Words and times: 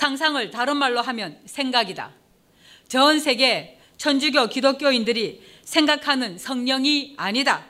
상상을 0.00 0.50
다른 0.50 0.78
말로 0.78 1.02
하면 1.02 1.38
생각이다. 1.44 2.10
전 2.88 3.20
세계 3.20 3.78
천주교 3.98 4.46
기독교인들이 4.46 5.42
생각하는 5.62 6.38
성령이 6.38 7.16
아니다. 7.18 7.66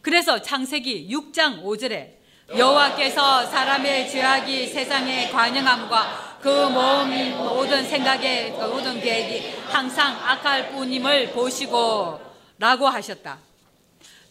그래서 0.00 0.40
창세기 0.40 1.08
6장 1.10 1.64
5절에 1.64 2.10
여호와께서 2.56 3.46
사람의 3.46 4.08
죄악이 4.08 4.68
세상에 4.68 5.28
관영함과 5.30 6.38
그 6.40 6.48
몸, 6.48 7.10
모든 7.36 7.84
생각의 7.84 8.52
모든 8.52 9.00
계획이 9.00 9.56
항상 9.66 10.16
악할 10.22 10.70
뿐임을 10.70 11.32
보시고 11.32 12.20
라고 12.58 12.86
하셨다. 12.86 13.40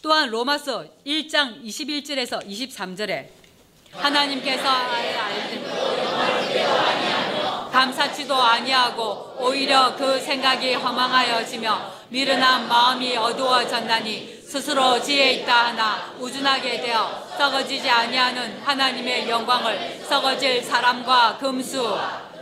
또한 0.02 0.30
로마서 0.30 0.86
1장 1.06 1.62
21절에서 1.66 2.48
23절에 2.48 3.28
하나님께서 3.92 4.64
감사치도 7.76 8.34
아니하고 8.34 9.36
오히려 9.38 9.94
그 9.98 10.18
생각이 10.18 10.76
허망하여지며 10.76 11.92
미련한 12.08 12.70
마음이 12.70 13.18
어두워졌나니 13.18 14.44
스스로 14.48 15.02
지혜 15.02 15.34
있다 15.34 15.68
하나 15.68 16.14
우준하게 16.18 16.80
되어 16.80 17.28
썩어지지 17.38 17.90
아니하는 17.90 18.62
하나님의 18.64 19.30
영광을 19.30 20.00
썩어질 20.08 20.64
사람과 20.64 21.38
금수. 21.38 22.00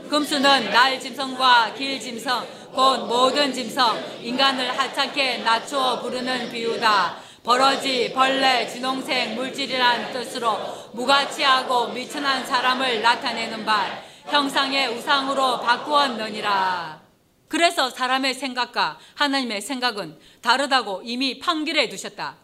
금수는 0.07 0.69
날 0.69 0.99
짐승과 0.99 1.73
길 1.73 1.99
짐승 1.99 2.31
곧 2.71 3.07
모든 3.07 3.51
짐승 3.51 4.19
인간을 4.21 4.77
하찮게 4.77 5.39
낮추어 5.39 5.99
부르는 6.01 6.51
비유다. 6.51 7.15
버러지, 7.43 8.13
벌레, 8.13 8.67
진홍색 8.67 9.33
물질이란 9.33 10.13
뜻으로 10.13 10.59
무가치하고 10.91 11.87
미천한 11.87 12.45
사람을 12.45 13.01
나타내는 13.01 13.65
바 13.65 14.12
형상의 14.25 14.87
우상으로 14.87 15.59
바꾸었느니라. 15.61 17.01
그래서 17.47 17.89
사람의 17.89 18.33
생각과 18.33 18.97
하나님의 19.15 19.61
생각은 19.61 20.19
다르다고 20.41 21.01
이미 21.05 21.39
판결해 21.39 21.87
두셨다. 21.89 22.37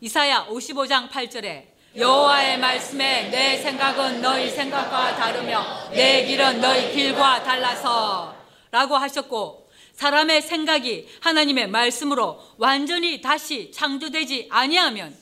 이사야 0.00 0.46
55장 0.46 1.10
8절에 1.10 1.66
여호와의 1.96 2.58
말씀에 2.58 3.28
내 3.28 3.58
생각은 3.58 4.20
너희 4.20 4.50
생각과 4.50 5.14
다르며 5.16 5.90
내 5.90 6.24
길은 6.24 6.60
너희 6.60 6.92
길과 6.92 7.42
달라서 7.42 8.34
라고 8.70 8.96
하셨고 8.96 9.70
사람의 9.92 10.42
생각이 10.42 11.08
하나님의 11.20 11.68
말씀으로 11.68 12.40
완전히 12.58 13.20
다시 13.20 13.70
창조되지 13.70 14.48
아니하면 14.50 15.16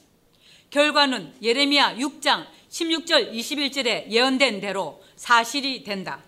결과는 0.71 1.35
예레미야 1.43 1.97
6장 1.97 2.47
16절 2.73 3.33
21절에 3.35 4.11
예언된 4.11 4.61
대로 4.61 5.03
사실이 5.17 5.85
된다. 5.85 6.21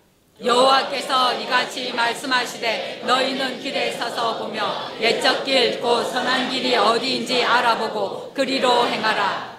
여호와께서 0.43 1.39
이같이 1.39 1.91
말씀하시되 1.93 3.01
너희는 3.05 3.61
길에 3.61 3.91
서서 3.93 4.37
보며 4.37 4.91
옛적 5.01 5.43
길 5.43 5.79
곧 5.81 6.03
선한 6.03 6.51
길이 6.51 6.75
어디인지 6.75 7.43
알아보고 7.43 8.31
그리로 8.33 8.85
행하라. 8.87 9.55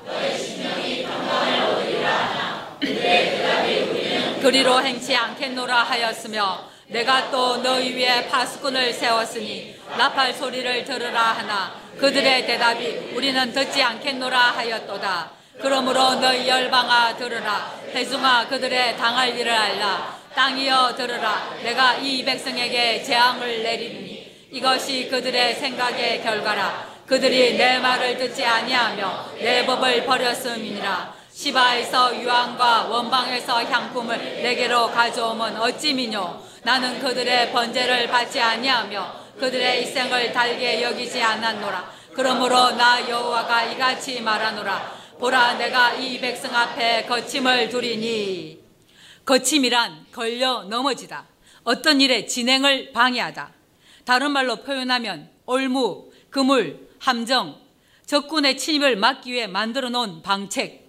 그리로 4.40 4.80
행치 4.82 5.16
않겠노라 5.16 5.82
하였으며 5.82 6.70
내가 6.88 7.30
또 7.32 7.56
너희 7.62 7.96
위에 7.96 8.28
파수꾼을 8.28 8.92
세웠으니 8.92 9.74
나팔 9.98 10.34
소리를 10.34 10.84
들으라 10.84 11.20
하나 11.20 11.74
그들의 11.98 12.46
대답이 12.46 13.12
우리는 13.16 13.52
듣지 13.52 13.82
않겠노라 13.82 14.38
하였도다. 14.38 15.36
그러므로 15.60 16.16
너희 16.16 16.46
열방아 16.48 17.16
들으라. 17.16 17.72
대중아 17.92 18.48
그들의 18.48 18.96
당할 18.96 19.36
일을 19.36 19.50
알라. 19.50 20.16
땅이여 20.34 20.94
들으라. 20.96 21.54
내가 21.62 21.94
이 21.94 22.24
백성에게 22.24 23.02
재앙을 23.02 23.62
내리니 23.62 24.48
이것이 24.50 25.08
그들의 25.08 25.54
생각의 25.54 26.22
결과라. 26.22 26.96
그들이 27.06 27.56
내 27.56 27.78
말을 27.78 28.18
듣지 28.18 28.44
아니하며 28.44 29.30
내 29.38 29.64
법을 29.64 30.04
버렸음이니라. 30.04 31.14
시바에서 31.32 32.20
유황과 32.20 32.84
원방에서 32.84 33.62
향품을 33.64 34.42
내게로 34.42 34.90
가져오면 34.90 35.58
어찌 35.58 35.94
미뇨? 35.94 36.42
나는 36.62 36.98
그들의 36.98 37.52
번제를 37.52 38.08
받지 38.08 38.40
아니하며 38.40 39.26
그들의 39.38 39.82
일생을 39.82 40.32
달게 40.32 40.82
여기지 40.82 41.22
않았노라. 41.22 41.96
그러므로 42.14 42.70
나 42.72 43.06
여호와가 43.08 43.64
이같이 43.64 44.20
말하노라. 44.20 45.05
보라 45.18 45.54
내가 45.54 45.94
이 45.94 46.20
백성 46.20 46.54
앞에 46.54 47.06
거침을 47.06 47.70
두리니 47.70 48.60
거침이란 49.24 50.06
걸려 50.12 50.64
넘어지다. 50.64 51.26
어떤 51.64 52.00
일의 52.00 52.28
진행을 52.28 52.92
방해하다. 52.92 53.50
다른 54.04 54.30
말로 54.30 54.56
표현하면 54.56 55.30
올무, 55.46 56.12
그물, 56.30 56.88
함정, 56.98 57.58
적군의 58.04 58.58
침입을 58.58 58.96
막기 58.96 59.32
위해 59.32 59.46
만들어 59.46 59.88
놓은 59.88 60.22
방책, 60.22 60.86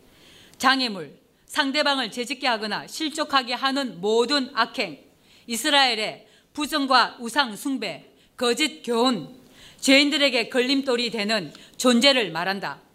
장애물, 0.57 1.17
상대방을 1.47 2.11
재짓게 2.11 2.45
하거나 2.47 2.85
실족하게 2.85 3.53
하는 3.53 4.01
모든 4.01 4.51
악행, 4.53 4.99
이스라엘의 5.47 6.27
부정과 6.53 7.17
우상 7.19 7.55
숭배, 7.55 8.05
거짓 8.35 8.83
교훈, 8.83 9.35
죄인들에게 9.79 10.49
걸림돌이 10.49 11.11
되는 11.11 11.53
존재를 11.77 12.31
말한다. 12.31 12.86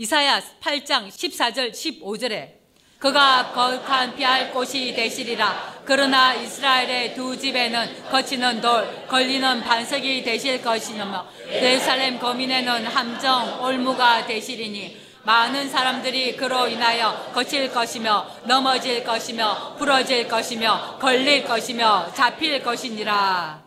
이사야 0.00 0.40
8장 0.62 1.08
14절 1.08 1.72
15절에 1.72 2.52
그가 2.98 3.52
거룩한 3.52 4.16
피할 4.16 4.50
곳이 4.50 4.94
되시리라. 4.94 5.82
그러나 5.84 6.32
이스라엘의 6.32 7.14
두 7.14 7.36
집에는 7.36 8.08
거치는 8.10 8.62
돌, 8.62 9.06
걸리는 9.06 9.60
반석이 9.60 10.22
되실 10.22 10.62
것이며 10.62 11.28
예루살렘 11.50 12.18
거민에는 12.18 12.86
함정, 12.86 13.62
올무가 13.62 14.26
되시리니 14.26 14.96
많은 15.24 15.68
사람들이 15.68 16.34
그로 16.34 16.66
인하여 16.66 17.30
거칠 17.34 17.70
것이며 17.70 18.26
넘어질 18.46 19.04
것이며 19.04 19.76
부러질 19.76 20.28
것이며 20.28 20.96
걸릴 20.98 21.44
것이며 21.44 22.10
잡힐 22.14 22.62
것이니라. 22.62 23.62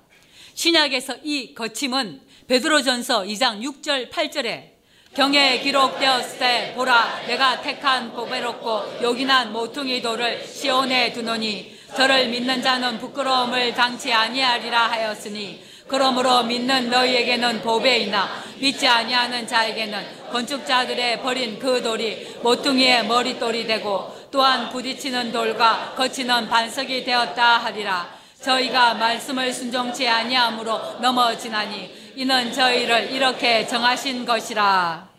신약에서 0.55 1.17
이 1.21 1.53
거침은 1.53 2.21
베드로전서 2.47 3.21
2장 3.21 3.61
6절 3.61 4.09
8절에 4.09 4.72
경에 5.15 5.59
기록되었을 5.59 6.39
때 6.39 6.73
보라 6.75 7.21
내가 7.27 7.61
택한 7.61 8.11
보배롭고 8.13 8.97
요긴한 9.03 9.53
모퉁이 9.53 10.01
돌을 10.01 10.43
시온에 10.47 11.13
두노니 11.13 11.77
저를 11.95 12.29
믿는 12.29 12.63
자는 12.63 12.97
부끄러움을 12.97 13.75
당치 13.75 14.11
아니하리라 14.11 14.89
하였으니 14.89 15.63
그러므로 15.87 16.41
믿는 16.43 16.89
너희에게는 16.89 17.61
보배이나 17.61 18.27
믿지 18.57 18.87
아니하는 18.87 19.45
자에게는 19.45 20.31
건축자들의 20.31 21.21
버린 21.21 21.59
그 21.59 21.83
돌이 21.83 22.39
모퉁이의 22.41 23.05
머릿돌이 23.05 23.67
되고 23.67 24.15
또한 24.31 24.69
부딪히는 24.69 25.31
돌과 25.31 25.93
거치는 25.95 26.49
반석이 26.49 27.03
되었다 27.03 27.57
하리라. 27.59 28.23
저희가 28.41 28.95
말씀을 28.95 29.53
순종치 29.53 30.07
아니함으로 30.07 30.99
넘어지나니 30.99 32.02
이는 32.15 32.53
저희를 32.53 33.11
이렇게 33.11 33.65
정하신 33.65 34.25
것이라. 34.25 35.09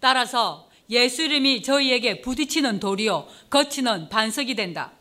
따라서 0.00 0.68
예수 0.90 1.22
이름이 1.22 1.62
저희에게 1.62 2.20
부딪히는 2.20 2.80
돌이요 2.80 3.28
거치는 3.50 4.08
반석이 4.08 4.54
된다. 4.56 4.92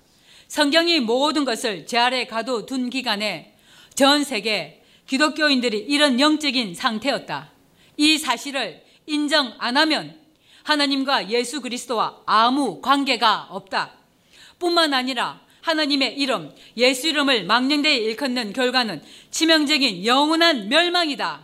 성경이 0.47 0.99
모든 0.99 1.43
것을 1.43 1.87
제 1.87 1.97
아래 1.97 2.27
가둬둔 2.27 2.89
기간에 2.89 3.55
전 3.95 4.23
세계 4.23 4.83
기독교인들이 5.07 5.79
이런 5.79 6.19
영적인 6.19 6.75
상태였다. 6.75 7.49
이 7.97 8.17
사실을 8.17 8.83
인정 9.07 9.55
안 9.57 9.75
하면 9.75 10.19
하나님과 10.63 11.29
예수 11.31 11.61
그리스도와 11.61 12.21
아무 12.25 12.79
관계가 12.81 13.47
없다. 13.49 13.91
뿐만 14.59 14.93
아니라 14.93 15.39
하나님의 15.67 16.17
이름, 16.17 16.53
예수 16.77 17.07
이름을 17.07 17.43
망령되이 17.43 17.97
일컫는 18.05 18.53
결과는 18.53 19.03
치명적인 19.31 20.05
영원한 20.05 20.69
멸망이다. 20.69 21.41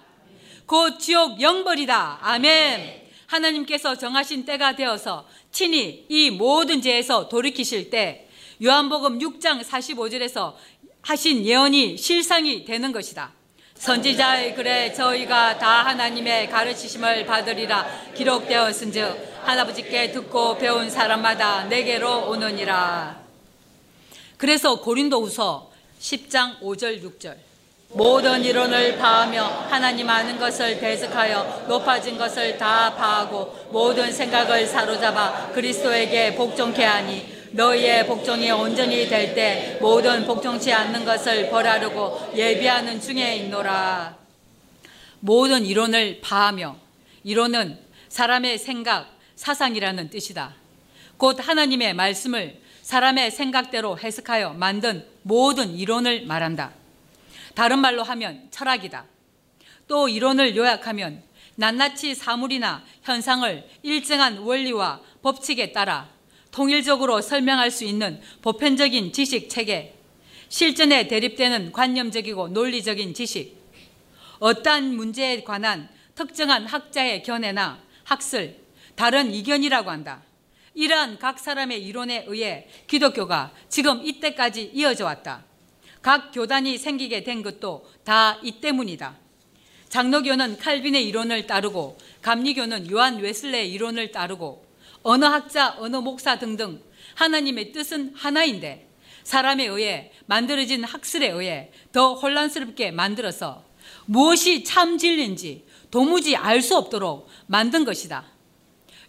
곧 0.66 0.98
지옥 0.98 1.42
영벌이다. 1.42 2.20
아멘. 2.22 3.02
하나님께서 3.28 3.98
정하신 3.98 4.46
때가 4.46 4.78
되어서 4.78 5.28
친히 5.52 6.06
이 6.08 6.30
모든 6.30 6.82
죄에서 6.82 7.28
돌이키실 7.28 7.90
때 7.90 8.30
요한복음 8.64 9.20
6장 9.20 9.62
45절에서 9.62 10.54
하신 11.02 11.46
예언이 11.46 11.98
실상이 11.98 12.64
되는 12.64 12.94
것이다. 12.94 13.34
선지자의 13.76 14.56
글에 14.56 14.94
저희가 14.94 15.58
다 15.58 15.86
하나님의 15.86 16.50
가르치심을 16.50 17.26
받으리라 17.26 18.14
기록되었은즉 18.16 19.42
하나부지께 19.44 20.14
듣고 20.14 20.58
배운 20.58 20.90
사람마다 20.90 21.66
내게로 21.66 22.30
오느니라. 22.30 23.23
그래서 24.44 24.76
고린도후서 24.76 25.72
10장 26.02 26.60
5절 26.60 27.02
6절 27.02 27.38
모든 27.94 28.44
이론을 28.44 28.98
파하며 28.98 29.42
하나님 29.70 30.10
아는 30.10 30.38
것을 30.38 30.82
배석하여 30.82 31.68
높아진 31.70 32.18
것을 32.18 32.58
다 32.58 32.94
파하고 32.94 33.70
모든 33.72 34.12
생각을 34.12 34.68
사로잡아 34.68 35.54
그리스도에게 35.54 36.36
복종케 36.36 36.84
하니 36.84 37.26
너희의 37.52 38.06
복종이 38.06 38.52
온전히 38.52 39.08
될 39.08 39.34
때 39.34 39.78
모든 39.80 40.26
복종치 40.26 40.74
않는 40.74 41.06
것을 41.06 41.50
벌하려고 41.50 42.34
예비하는 42.36 43.00
중에 43.00 43.38
있노라. 43.38 44.18
모든 45.22 45.66
이론을 45.66 46.20
파하며 46.20 46.76
이론은 47.24 47.80
사람의 48.10 48.58
생각, 48.58 49.08
사상이라는 49.38 50.10
뜻이다. 50.10 50.54
곧 51.16 51.38
하나님의 51.40 51.94
말씀을 51.94 52.62
사람의 52.84 53.32
생각대로 53.32 53.98
해석하여 53.98 54.54
만든 54.54 55.06
모든 55.24 55.74
이론을 55.76 56.26
말한다. 56.26 56.74
다른 57.56 57.80
말로 57.80 58.04
하면 58.04 58.48
철학이다. 58.52 59.06
또 59.88 60.10
이론을 60.10 60.56
요약하면 60.56 61.24
낱낱이 61.56 62.16
사물이나 62.16 62.84
현상을 63.04 63.68
일정한 63.84 64.40
원리와 64.40 65.00
법칙에 65.22 65.72
따라 65.72 66.10
통일적으로 66.52 67.22
설명할 67.22 67.72
수 67.72 67.86
있는 67.86 68.22
보편적인 68.42 69.14
지식 69.14 69.50
체계, 69.50 69.96
실전에 70.50 71.08
대립되는 71.08 71.72
관념적이고 71.72 72.50
논리적인 72.50 73.14
지식, 73.14 73.58
어떠한 74.40 74.96
문제에 74.96 75.44
관한 75.44 75.90
특정한 76.16 76.68
학자의 76.68 77.24
견해나 77.24 77.80
학설, 78.04 78.58
다른 78.96 79.34
이견이라고 79.34 79.90
한다. 79.90 80.22
이러한 80.76 81.20
각 81.20 81.40
사람의 81.40 81.84
이론에 81.86 82.26
의해 82.28 82.68
기독교가 82.88 83.52
지금 83.70 84.06
이때까지 84.06 84.72
이어져 84.74 85.06
왔다. 85.06 85.46
각 86.02 86.32
교단이 86.32 86.78
생기게 86.78 87.24
된 87.24 87.44
것도 87.44 87.90
다 88.04 88.40
이 88.44 88.60
때문이다. 88.60 89.18
장로교는 89.90 90.58
칼빈의 90.58 91.08
이론을 91.08 91.46
따르고 91.48 91.98
감리교는 92.22 92.90
요한 92.92 93.20
웨슬레의 93.20 93.72
이론을 93.72 94.12
따르고 94.12 94.66
어느 95.04 95.26
학자, 95.26 95.76
어느 95.78 95.98
목사 95.98 96.40
등등 96.40 96.82
하나님의 97.16 97.72
뜻은 97.72 98.14
하나인데 98.16 98.90
사람에 99.24 99.66
의해 99.66 100.12
만들어진 100.26 100.84
학설에 100.84 101.30
의해 101.30 101.72
더 101.92 102.16
혼란스럽게 102.16 102.92
만들어서 102.92 103.64
무엇이 104.06 104.64
참 104.64 104.98
진리인지 104.98 105.66
도무지 105.92 106.36
알 106.36 106.62
수 106.62 106.76
없도록 106.76 107.30
만든 107.46 107.86
것이다. 107.86 108.26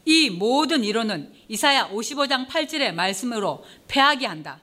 이 0.05 0.29
모든 0.29 0.85
이론은 0.85 1.33
이사야 1.49 1.91
55장 1.91 2.49
8절의 2.49 2.95
말씀으로 2.95 3.65
패하게 3.89 4.27
한다. 4.27 4.61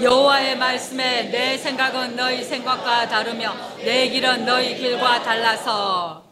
여호와의 0.00 0.58
말씀에 0.58 1.30
내 1.30 1.56
생각은 1.56 2.16
너희 2.16 2.42
생각과 2.42 3.08
다르며 3.08 3.54
내 3.78 4.08
길은 4.08 4.44
너희 4.44 4.76
길과 4.76 5.22
달라서 5.22 6.24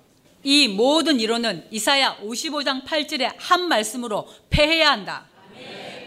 이 0.42 0.66
모든 0.66 1.20
이론은 1.20 1.68
이사야 1.70 2.16
55장 2.24 2.84
8절의 2.84 3.34
한 3.38 3.68
말씀으로 3.68 4.28
패해야 4.50 4.90
한다. 4.90 5.26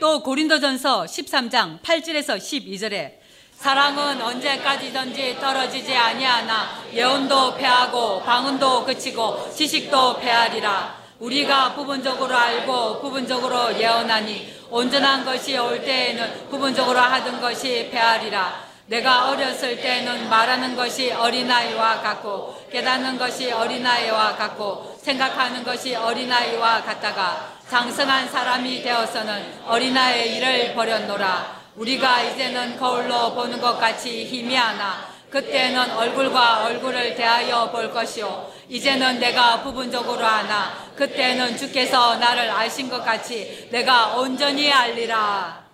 또 0.01 0.21
고린도전서 0.21 1.05
13장 1.05 1.81
8절에서 1.81 2.37
12절에 2.37 3.13
사랑은 3.53 4.21
언제까지든지 4.21 5.37
떨어지지 5.39 5.95
아니하나 5.95 6.83
예언도 6.91 7.55
패하고 7.55 8.21
방언도 8.23 8.83
그치고 8.83 9.49
지식도 9.55 10.19
패하리라. 10.19 11.04
우리가 11.19 11.73
부분적으로 11.73 12.35
알고 12.35 12.99
부분적으로 13.01 13.77
예언하니 13.79 14.53
온전한 14.69 15.23
것이 15.23 15.57
올 15.57 15.81
때에는 15.81 16.49
부분적으로 16.49 16.99
하던 16.99 17.39
것이 17.39 17.89
패하리라. 17.91 18.65
내가 18.87 19.29
어렸을 19.29 19.81
때는 19.81 20.29
말하는 20.29 20.75
것이 20.75 21.11
어린아이와 21.11 22.01
같고 22.01 22.67
깨닫는 22.71 23.17
것이 23.17 23.51
어린아이와 23.51 24.35
같고 24.35 24.99
생각하는 25.01 25.63
것이 25.63 25.95
어린아이와 25.95 26.83
같다가 26.83 27.55
장성한 27.67 28.29
사람이 28.29 28.83
되어서는 28.83 29.61
어린아이의 29.65 30.37
일을 30.37 30.75
버렸노라. 30.75 31.63
우리가 31.77 32.21
이제는 32.21 32.77
거울로 32.77 33.33
보는 33.33 33.59
것 33.59 33.79
같이 33.79 34.25
희미하나 34.25 35.15
그때는 35.29 35.91
얼굴과 35.91 36.65
얼굴을 36.65 37.15
대하여 37.15 37.69
볼 37.71 37.91
것이요 37.91 38.54
이제는 38.69 39.19
내가 39.19 39.61
부분적으로 39.61 40.25
하나 40.25 40.91
그때는 40.95 41.57
주께서 41.57 42.17
나를 42.17 42.49
아신 42.49 42.89
것 42.89 43.03
같이 43.03 43.67
내가 43.71 44.17
온전히 44.17 44.71
알리라. 44.71 45.65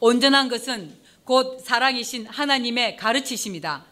온전한 0.00 0.48
것은 0.48 0.96
곧 1.24 1.60
사랑이신 1.64 2.26
하나님의 2.26 2.96
가르치심이다. 2.96 3.84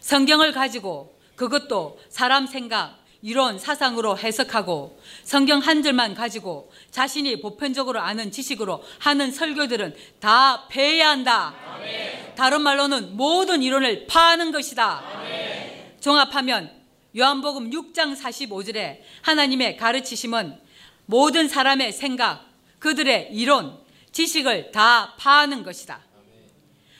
성경을 0.00 0.52
가지고 0.52 1.18
그것도 1.36 2.00
사람 2.08 2.46
생각, 2.46 2.98
이론, 3.22 3.58
사상으로 3.58 4.16
해석하고 4.18 4.98
성경 5.24 5.58
한 5.60 5.82
절만 5.82 6.14
가지고 6.14 6.72
자신이 6.90 7.40
보편적으로 7.40 8.00
아는 8.00 8.30
지식으로 8.30 8.82
하는 8.98 9.30
설교들은 9.30 9.94
다 10.20 10.66
패해야 10.68 11.10
한다. 11.10 11.54
아멘. 11.74 12.34
다른 12.34 12.62
말로는 12.62 13.16
모든 13.16 13.62
이론을 13.62 14.06
파하는 14.06 14.52
것이다. 14.52 15.02
아멘. 15.16 15.96
종합하면 16.00 16.79
요한복음 17.16 17.70
6장 17.70 18.16
45절에 18.16 19.00
하나님의 19.22 19.76
가르치심은 19.76 20.60
모든 21.06 21.48
사람의 21.48 21.92
생각, 21.92 22.46
그들의 22.78 23.30
이론, 23.32 23.78
지식을 24.12 24.70
다 24.70 25.14
파하는 25.18 25.64
것이다. 25.64 26.00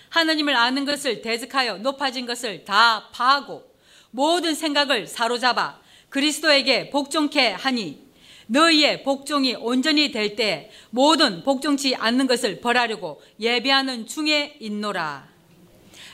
하나님을 0.09 0.57
아는 0.57 0.85
것을 0.85 1.23
대적하여 1.23 1.79
높아진 1.79 2.27
것을 2.27 2.65
다 2.65 3.09
파하고 3.13 3.63
모든 4.11 4.55
생각을 4.55 5.07
사로잡아 5.07 5.79
그리스도에게 6.09 6.91
복종케 6.91 7.53
하니 7.53 8.11
너희의 8.49 9.05
복종이 9.05 9.55
온전히 9.55 10.11
될 10.11 10.35
때 10.35 10.73
모든 10.91 11.45
복종치 11.45 11.95
않는 11.95 12.27
것을 12.27 12.61
벌하려고 12.61 13.23
예배하는 13.39 14.09
중에 14.09 14.57
있노라. 14.59 15.29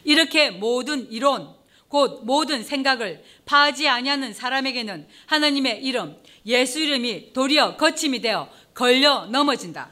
이렇게 0.05 0.51
모든 0.51 1.11
이론, 1.11 1.56
곧 1.97 2.21
모든 2.25 2.63
생각을 2.63 3.25
파하지 3.47 3.89
아니하는 3.89 4.35
사람에게는 4.35 5.09
하나님의 5.25 5.83
이름, 5.83 6.15
예수 6.45 6.79
이름이 6.79 7.33
도리어 7.33 7.79
거침이 7.79 8.21
되어 8.21 8.51
걸려 8.75 9.25
넘어진다. 9.31 9.89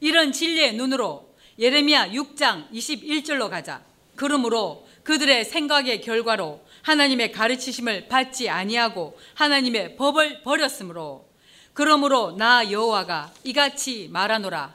이런 0.00 0.32
진리의 0.32 0.74
눈으로 0.74 1.32
예레미야 1.56 2.08
6장 2.08 2.68
21절로 2.72 3.50
가자. 3.50 3.84
그러므로 4.16 4.84
그들의 5.04 5.44
생각의 5.44 6.00
결과로 6.00 6.60
하나님의 6.82 7.30
가르치심을 7.30 8.08
받지 8.08 8.50
아니하고 8.50 9.16
하나님의 9.34 9.94
법을 9.94 10.42
버렸으므로 10.42 11.28
그러므로 11.72 12.32
나 12.36 12.68
여호와가 12.68 13.32
이같이 13.44 14.08
말하노라 14.10 14.74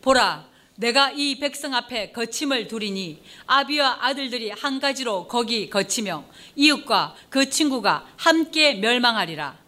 보라 0.00 0.48
내가 0.76 1.12
이 1.12 1.38
백성 1.38 1.74
앞에 1.74 2.10
거침을 2.10 2.66
두리니 2.66 3.22
아비와 3.46 3.98
아들들이 4.00 4.50
한 4.50 4.80
가지로 4.80 5.28
거기 5.28 5.70
거치며 5.70 6.24
이웃과 6.56 7.14
그 7.30 7.48
친구가 7.48 8.06
함께 8.16 8.74
멸망하리라. 8.74 9.62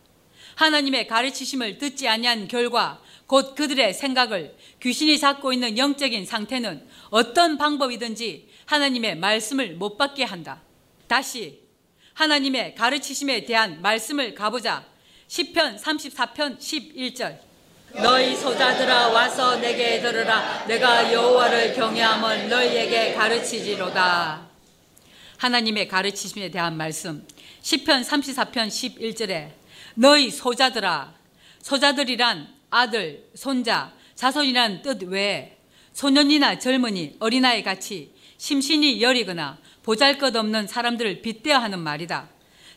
하나님의 0.56 1.06
가르치심을 1.06 1.78
듣지 1.78 2.08
아니한 2.08 2.48
결과 2.48 3.00
곧 3.26 3.54
그들의 3.54 3.94
생각을 3.94 4.56
귀신이 4.80 5.18
잡고 5.18 5.52
있는 5.52 5.78
영적인 5.78 6.26
상태는 6.26 6.86
어떤 7.10 7.58
방법이든지 7.58 8.48
하나님의 8.64 9.16
말씀을 9.18 9.74
못 9.74 9.96
받게 9.96 10.24
한다. 10.24 10.62
다시 11.06 11.60
하나님의 12.14 12.74
가르치심에 12.74 13.44
대한 13.44 13.82
말씀을 13.82 14.34
가보자. 14.34 14.86
10편 15.28 15.78
34편 15.78 16.58
11절. 16.58 17.38
너희 17.92 18.36
소자들아 18.36 19.08
와서 19.08 19.56
내게 19.56 20.00
들으라 20.00 20.64
내가 20.66 21.12
여호와를 21.12 21.74
경외함은 21.74 22.48
너희에게 22.48 23.14
가르치지로다. 23.14 24.46
하나님의 25.38 25.88
가르치심에 25.88 26.50
대한 26.50 26.76
말씀 26.76 27.26
10편 27.62 28.04
34편 28.04 28.68
11절에 28.68 29.50
너희 29.94 30.30
소자들아 30.30 31.14
소자들이란 31.62 32.54
아들, 32.70 33.28
손자, 33.34 33.92
자손이란 34.14 34.82
뜻 34.82 35.02
외에 35.04 35.56
소년이나 35.92 36.58
젊은이, 36.58 37.16
어린아이 37.20 37.62
같이 37.62 38.12
심신이 38.38 39.02
여리거나 39.02 39.58
보잘것없는 39.82 40.66
사람들을 40.66 41.22
빗대어 41.22 41.58
하는 41.58 41.78
말이다. 41.78 42.28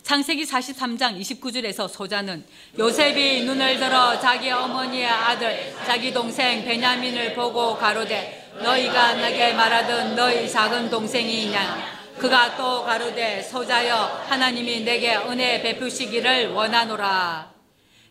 창세기 0.04 0.46
43장 0.46 1.20
29절에서 1.20 1.88
소자는 1.88 2.44
요셉이 2.78 3.44
눈을 3.44 3.80
들어 3.80 4.20
자기 4.20 4.50
어머니의 4.50 5.08
아들 5.08 5.74
자기 5.86 6.12
동생 6.12 6.64
베냐민을 6.64 7.34
보고 7.34 7.76
가로되 7.78 8.52
너희가 8.64 9.14
내게 9.16 9.54
말하던 9.54 10.16
너희 10.16 10.50
작은 10.50 10.90
동생이냐? 10.90 12.00
그가 12.18 12.58
또 12.58 12.84
가로되 12.84 13.42
소자여 13.44 14.26
하나님이 14.28 14.82
내게 14.82 15.16
은혜 15.16 15.62
베푸시기를 15.62 16.50
원하노라. 16.50 17.54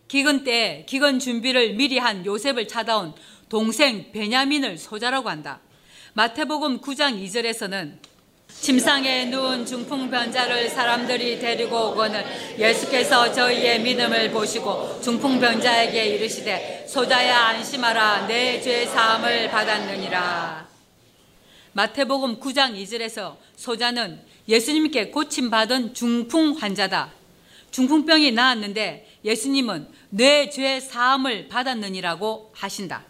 기근 0.07 0.43
때 0.43 0.85
기근 0.87 1.19
준비를 1.19 1.73
미리 1.73 1.99
한 1.99 2.25
요셉을 2.25 2.67
찾아온 2.67 3.13
동생 3.49 4.11
베냐민을 4.11 4.77
소자라고 4.77 5.29
한다. 5.29 5.59
마태복음 6.13 6.81
9장 6.81 7.23
2절에서는 7.23 8.08
침상에 8.61 9.25
누운 9.25 9.65
중풍병자를 9.65 10.69
사람들이 10.69 11.39
데리고 11.39 11.91
오거늘 11.91 12.25
예수께서 12.57 13.31
저희의 13.31 13.79
믿음을 13.81 14.31
보시고 14.31 14.99
중풍병자에게 15.01 16.05
이르시되 16.15 16.85
소자야 16.87 17.37
안심하라 17.47 18.27
내 18.27 18.59
죄 18.61 18.85
사함을 18.85 19.49
받았느니라 19.49 20.67
마태복음 21.71 22.39
9장 22.41 22.75
2절에서 22.75 23.37
소자는 23.55 24.19
예수님께 24.49 25.11
고침받은 25.11 25.93
중풍 25.93 26.57
환자다. 26.59 27.11
중풍병이 27.71 28.31
나았는데 28.31 29.07
예수님은 29.23 29.87
뇌 30.09 30.49
죄 30.49 30.79
사함을 30.81 31.47
받았느니라고 31.47 32.51
하신다. 32.55 33.03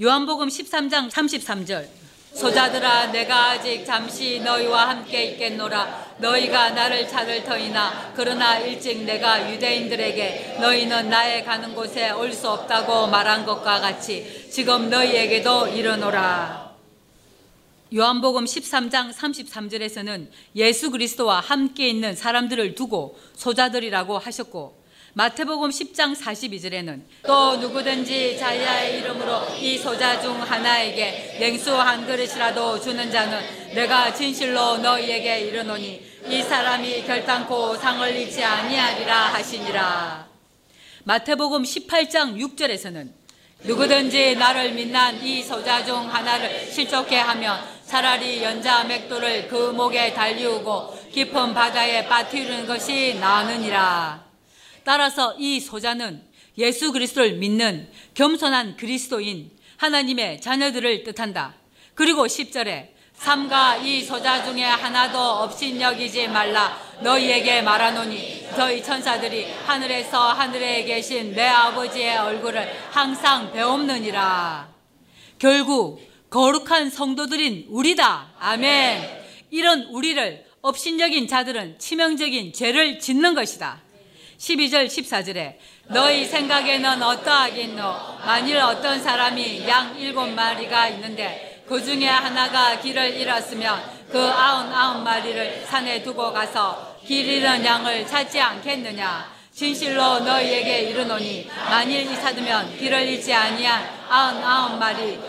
요한복음 0.00 0.48
13장 0.48 1.10
33절 1.10 1.88
소자들아 2.34 3.12
내가 3.12 3.50
아직 3.50 3.84
잠시 3.84 4.40
너희와 4.40 4.88
함께 4.88 5.24
있겠노라. 5.26 6.12
너희가 6.18 6.70
나를 6.70 7.06
찾을 7.08 7.44
터이나 7.44 8.12
그러나 8.16 8.58
일찍 8.58 9.02
내가 9.04 9.50
유대인들에게 9.52 10.56
너희는 10.60 11.08
나의 11.10 11.44
가는 11.44 11.74
곳에 11.74 12.10
올 12.10 12.32
수 12.32 12.48
없다고 12.48 13.08
말한 13.08 13.44
것과 13.44 13.80
같이 13.80 14.48
지금 14.50 14.88
너희에게도 14.88 15.68
이르노라. 15.68 16.72
요한복음 17.94 18.46
13장 18.46 19.12
33절에서는 19.12 20.28
예수 20.56 20.90
그리스도와 20.90 21.40
함께 21.40 21.88
있는 21.90 22.16
사람들을 22.16 22.74
두고 22.74 23.18
소자들이라고 23.36 24.16
하셨고 24.16 24.81
마태복음 25.14 25.68
10장 25.68 26.16
42절에는 26.18 27.02
또 27.24 27.56
누구든지 27.58 28.38
자기의 28.38 28.98
이름으로 28.98 29.46
이 29.60 29.76
소자 29.76 30.18
중 30.18 30.40
하나에게 30.40 31.36
냉수 31.38 31.74
한 31.76 32.06
그릇이라도 32.06 32.80
주는 32.80 33.10
자는 33.12 33.74
내가 33.74 34.14
진실로 34.14 34.78
너희에게 34.78 35.40
이르노니 35.40 36.02
이 36.30 36.42
사람이 36.42 37.04
결단코 37.04 37.76
상을 37.76 38.08
잃지 38.08 38.42
아니하리라 38.42 39.34
하시니라. 39.34 40.26
마태복음 41.04 41.62
18장 41.62 42.38
6절에서는 42.38 43.10
누구든지 43.64 44.36
나를 44.36 44.72
믿는 44.72 45.22
이 45.22 45.42
소자 45.42 45.84
중 45.84 46.10
하나를 46.10 46.70
실족해 46.72 47.18
하면 47.18 47.60
차라리 47.84 48.42
연자 48.42 48.84
맥도를 48.84 49.48
그 49.48 49.72
목에 49.72 50.14
달리우고 50.14 51.10
깊은 51.12 51.52
바다에 51.52 52.08
빠뜨리는 52.08 52.66
것이 52.66 53.18
나으니라. 53.20 54.21
따라서 54.84 55.34
이 55.38 55.60
소자는 55.60 56.22
예수 56.58 56.92
그리스도를 56.92 57.34
믿는 57.34 57.88
겸손한 58.14 58.76
그리스도인 58.76 59.50
하나님의 59.76 60.40
자녀들을 60.40 61.04
뜻한다. 61.04 61.54
그리고 61.94 62.26
10절에 62.26 62.88
삼가 63.14 63.76
이 63.76 64.02
소자 64.02 64.44
중에 64.44 64.64
하나도 64.64 65.18
없인 65.18 65.80
여기지 65.80 66.26
말라 66.28 66.76
너희에게 67.00 67.62
말하노니 67.62 68.48
너희 68.56 68.82
천사들이 68.82 69.46
하늘에서 69.64 70.32
하늘에 70.32 70.84
계신 70.84 71.32
내 71.32 71.46
아버지의 71.46 72.18
얼굴을 72.18 72.68
항상 72.90 73.52
배옵느니라. 73.52 74.72
결국 75.38 76.00
거룩한 76.30 76.90
성도들인 76.90 77.66
우리다. 77.68 78.32
아멘. 78.38 79.22
이런 79.50 79.82
우리를 79.84 80.44
업신여긴 80.62 81.28
자들은 81.28 81.78
치명적인 81.78 82.52
죄를 82.52 82.98
짓는 82.98 83.34
것이다. 83.34 83.82
12절 84.42 84.88
14절에 84.88 85.54
너희 85.86 86.24
생각에는 86.24 87.00
어떠하겠노? 87.00 87.94
만일 88.26 88.58
어떤 88.58 89.00
사람이 89.00 89.68
양 89.68 89.96
일곱 89.96 90.26
마리가 90.30 90.88
있는데 90.88 91.62
그 91.68 91.80
중에 91.82 92.08
하나가 92.08 92.80
길을 92.80 93.14
잃었으면 93.18 93.80
그 94.10 94.18
아흔 94.20 94.72
아홉 94.72 95.04
마리를 95.04 95.64
산에 95.64 96.02
두고 96.02 96.32
가서 96.32 96.96
길 97.06 97.24
잃은 97.24 97.64
양을 97.64 98.04
찾지 98.04 98.40
않겠느냐? 98.40 99.32
진실로 99.52 100.18
너희에게 100.18 100.90
이르노니 100.90 101.48
만일 101.70 102.10
이사두면 102.10 102.78
길을 102.78 103.06
잃지 103.06 103.32
아니한 103.32 103.88
아흔 104.08 104.42
아홉 104.42 104.76
마리 104.76 105.20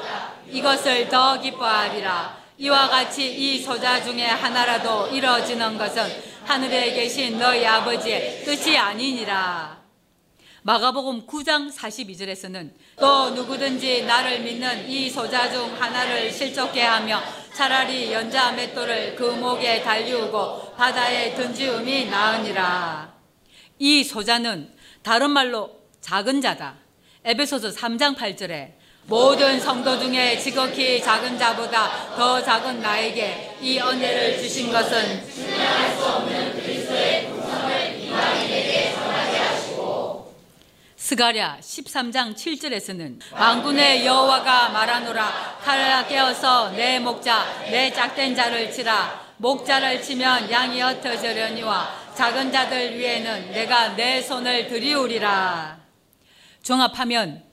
이것을 0.49 1.07
더 1.09 1.39
기뻐하리라. 1.39 2.41
이와 2.57 2.87
같이 2.87 3.31
이 3.31 3.61
소자 3.61 4.01
중에 4.01 4.25
하나라도 4.25 5.07
이뤄지는 5.07 5.77
것은 5.77 6.32
하늘에 6.45 6.93
계신 6.93 7.37
너희 7.37 7.65
아버지의 7.65 8.43
뜻이 8.43 8.77
아니니라. 8.77 9.81
마가복음 10.63 11.25
9장 11.25 11.73
42절에서는 11.73 12.71
또 12.97 13.31
누구든지 13.31 14.03
나를 14.05 14.41
믿는 14.41 14.89
이 14.89 15.09
소자 15.09 15.51
중 15.51 15.73
하나를 15.81 16.31
실족게 16.31 16.81
하며 16.81 17.21
차라리 17.53 18.13
연자 18.13 18.51
맷돌을 18.53 19.15
그 19.15 19.23
목에 19.23 19.81
달리우고 19.81 20.73
바다에 20.75 21.35
던지음이 21.35 22.05
나으니라. 22.05 23.13
이 23.79 24.03
소자는 24.03 24.73
다른 25.01 25.31
말로 25.31 25.81
작은 25.99 26.39
자다. 26.39 26.75
에베소서 27.25 27.69
3장 27.69 28.15
8절에 28.15 28.73
모든 29.05 29.59
성도 29.59 29.99
중에 29.99 30.37
지극히 30.37 31.01
작은 31.01 31.37
자보다 31.37 32.15
더 32.15 32.41
작은 32.41 32.81
나에게 32.81 33.57
이 33.61 33.79
은혜를 33.79 34.41
주신 34.41 34.71
것은 34.71 35.23
스가랴 40.95 41.57
13장 41.59 42.33
7절에서는 42.33 43.19
왕군의 43.33 44.05
여호와가 44.05 44.69
말하노라 44.69 45.59
칼을 45.61 46.07
깨어서 46.07 46.71
내 46.71 46.97
목자 46.97 47.65
내 47.69 47.91
짝된 47.91 48.33
자를 48.33 48.71
치라. 48.71 49.21
목자를 49.35 50.01
치면 50.01 50.49
양이 50.49 50.81
흩어져려니와 50.81 52.13
작은 52.15 52.53
자들 52.53 52.97
위에는 52.97 53.51
내가 53.51 53.95
내 53.97 54.21
손을 54.21 54.69
들이우리라. 54.69 55.77
종합하면 56.63 57.43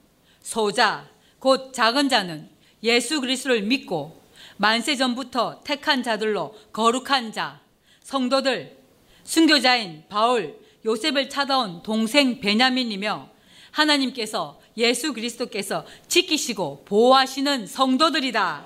소자 0.40 1.09
곧 1.40 1.72
작은 1.72 2.08
자는 2.08 2.48
예수 2.82 3.20
그리스도를 3.20 3.62
믿고 3.62 4.20
만세 4.56 4.94
전부터 4.94 5.62
택한 5.64 6.02
자들로 6.02 6.54
거룩한 6.72 7.32
자 7.32 7.60
성도들 8.02 8.76
순교자인 9.24 10.04
바울 10.08 10.58
요셉을 10.84 11.28
찾아온 11.28 11.82
동생 11.82 12.40
베냐민이며 12.40 13.28
하나님께서 13.70 14.60
예수 14.76 15.12
그리스도께서 15.12 15.86
지키시고 16.08 16.84
보호하시는 16.84 17.66
성도들이다. 17.66 18.64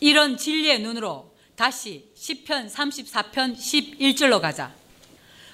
이런 0.00 0.36
진리의 0.36 0.80
눈으로 0.80 1.32
다시 1.54 2.10
시편 2.14 2.68
34편 2.68 3.56
11절로 3.56 4.40
가자. 4.40 4.74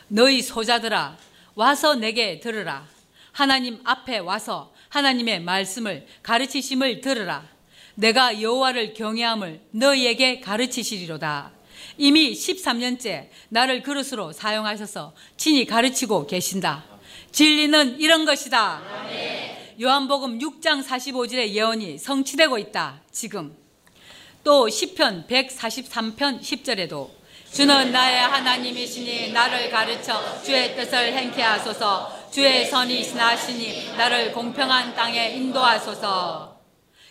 너희 0.09 0.41
소자들아 0.43 1.17
와서 1.55 1.95
내게 1.95 2.41
들으라. 2.41 2.87
하나님 3.33 3.81
앞에 3.85 4.19
와서 4.19 4.73
하나님의 4.89 5.41
말씀을 5.43 6.07
가르치심을 6.23 7.01
들으라. 7.01 7.47
내가 7.95 8.41
여호와를 8.41 8.95
경외함을 8.95 9.61
너희에게 9.73 10.41
가르치시리로다. 10.41 11.53
이미 11.97 12.33
13년째 12.33 13.29
나를 13.49 13.83
그릇으로 13.83 14.33
사용하셔서 14.33 15.15
친히 15.37 15.67
가르치고 15.67 16.27
계신다. 16.27 16.85
진리는 17.33 17.99
이런 18.01 18.25
것이다. 18.25 18.83
요한복음 19.81 20.39
6장 20.39 20.85
45절의 20.85 21.51
예언이 21.51 21.99
성취되고 21.99 22.59
있다. 22.59 23.01
지금. 23.13 23.57
또 24.43 24.67
10편 24.67 25.27
143편 25.29 26.41
10절에도 26.41 27.18
주는 27.59 27.91
나의 27.91 28.21
하나님이시니 28.21 29.33
나를 29.33 29.69
가르쳐 29.69 30.41
주의 30.45 30.77
뜻을 30.77 31.13
행케 31.13 31.43
하소서 31.43 32.09
주의 32.31 32.65
선이 32.65 33.03
신하시니 33.03 33.95
나를 33.97 34.31
공평한 34.31 34.95
땅에 34.95 35.31
인도하소서 35.31 36.57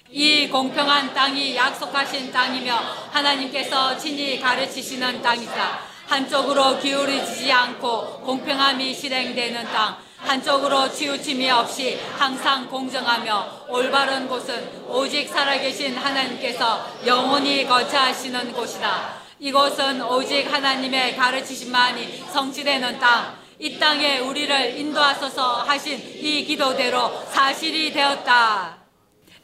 이 0.09 0.47
공평한 0.47 1.13
땅이 1.13 1.53
약속하신 1.53 2.31
땅이며 2.31 2.75
하나님께서 3.11 3.97
친히 3.97 4.39
가르치시는 4.39 5.21
땅이다 5.21 5.79
한쪽으로 6.07 6.79
기울이지 6.79 7.51
않고 7.51 8.21
공평함이 8.21 8.93
실행되는 8.93 9.65
땅 9.65 9.97
한쪽으로 10.19 10.89
치우침이 10.89 11.51
없이 11.51 11.99
항상 12.17 12.69
공정하며 12.69 13.65
올바른 13.67 14.29
곳은 14.29 14.87
오직 14.87 15.27
살아계신 15.27 15.97
하나님께서 15.97 16.89
영원히 17.05 17.67
거처하시는 17.67 18.53
곳이다. 18.53 19.26
이곳은 19.39 20.01
오직 20.01 20.51
하나님의 20.51 21.15
가르치심만이 21.15 22.23
성취되는 22.31 22.99
땅, 22.99 23.37
이 23.59 23.77
땅에 23.77 24.19
우리를 24.19 24.77
인도하소서 24.79 25.61
하신 25.61 25.99
이 25.99 26.43
기도대로 26.43 27.23
사실이 27.31 27.93
되었다. 27.93 28.77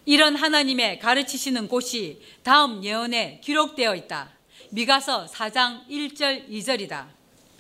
이런 0.05 0.35
하나님의 0.35 0.99
가르치시는 0.99 1.67
곳이 1.67 2.21
다음 2.43 2.83
예언에 2.83 3.39
기록되어 3.43 3.95
있다. 3.95 4.29
미가서 4.71 5.27
4장 5.27 5.87
1절 5.87 6.49
2절이다. 6.49 7.05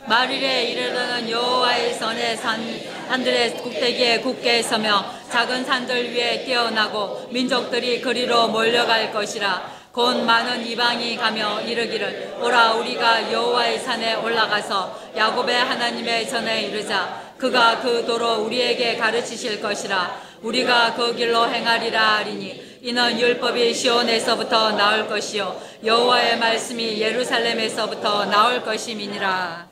말일에 0.07 0.71
이르르는 0.71 1.29
여호와의 1.29 1.93
선의 1.93 2.35
산 2.35 2.59
산들의 3.07 3.57
꼭대기에 3.57 4.19
굳게 4.19 4.61
서며 4.63 5.05
작은 5.29 5.63
산들 5.63 6.13
위에 6.13 6.43
뛰어나고 6.43 7.29
민족들이 7.31 8.01
그리로 8.01 8.49
몰려갈 8.49 9.13
것이라 9.13 9.82
곧 9.93 10.23
많은 10.23 10.65
이방이 10.65 11.15
가며 11.17 11.61
이르기를 11.61 12.39
오라 12.41 12.73
우리가 12.77 13.31
여호와의 13.31 13.77
산에 13.77 14.15
올라가서 14.15 15.11
야곱의 15.15 15.55
하나님의 15.55 16.27
전에 16.27 16.63
이르자 16.63 17.35
그가 17.37 17.79
그 17.79 18.03
도로 18.03 18.41
우리에게 18.43 18.97
가르치실 18.97 19.61
것이라 19.61 20.19
우리가 20.41 20.95
그 20.95 21.15
길로 21.15 21.47
행하리라 21.47 22.15
하리니 22.15 22.79
이는 22.81 23.19
율법이 23.19 23.71
시온에서부터 23.71 24.71
나올 24.71 25.07
것이요 25.07 25.61
여호와의 25.85 26.39
말씀이 26.39 26.99
예루살렘에서부터 26.99 28.25
나올 28.25 28.63
것임이니라. 28.63 29.69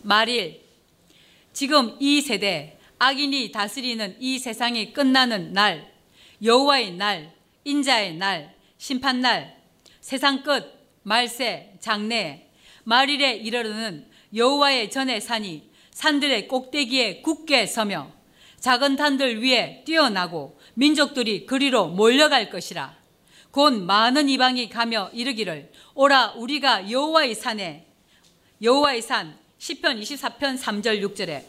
말일 0.00 0.62
지금 1.52 1.94
이 2.00 2.22
세대 2.22 2.78
악인이 2.98 3.52
다스리는 3.52 4.16
이 4.18 4.38
세상이 4.38 4.94
끝나는 4.94 5.52
날 5.52 5.92
여호와의 6.42 6.92
날 6.92 7.32
인자의 7.64 8.14
날 8.14 8.57
심판 8.78 9.20
날 9.20 9.60
세상 10.00 10.42
끝 10.42 10.72
말세 11.02 11.74
장래 11.80 12.48
말일에 12.84 13.34
이르르는 13.34 14.08
여호와의 14.34 14.90
전의 14.90 15.20
산이 15.20 15.68
산들의 15.90 16.48
꼭대기에 16.48 17.22
굳게 17.22 17.66
서며 17.66 18.10
작은 18.60 18.96
단들 18.96 19.42
위에 19.42 19.82
뛰어나고 19.84 20.58
민족들이 20.74 21.44
그리로 21.46 21.88
몰려갈 21.88 22.50
것이라. 22.50 22.96
곧 23.50 23.72
많은 23.74 24.28
이방이 24.28 24.68
가며 24.68 25.10
이르기를 25.12 25.72
오라 25.94 26.34
우리가 26.36 26.90
여호와의 26.90 27.34
산에 27.34 27.86
여호와의 28.62 29.02
산 29.02 29.36
시편 29.58 30.00
24편 30.00 30.58
3절 30.58 31.02
6절에 31.02 31.44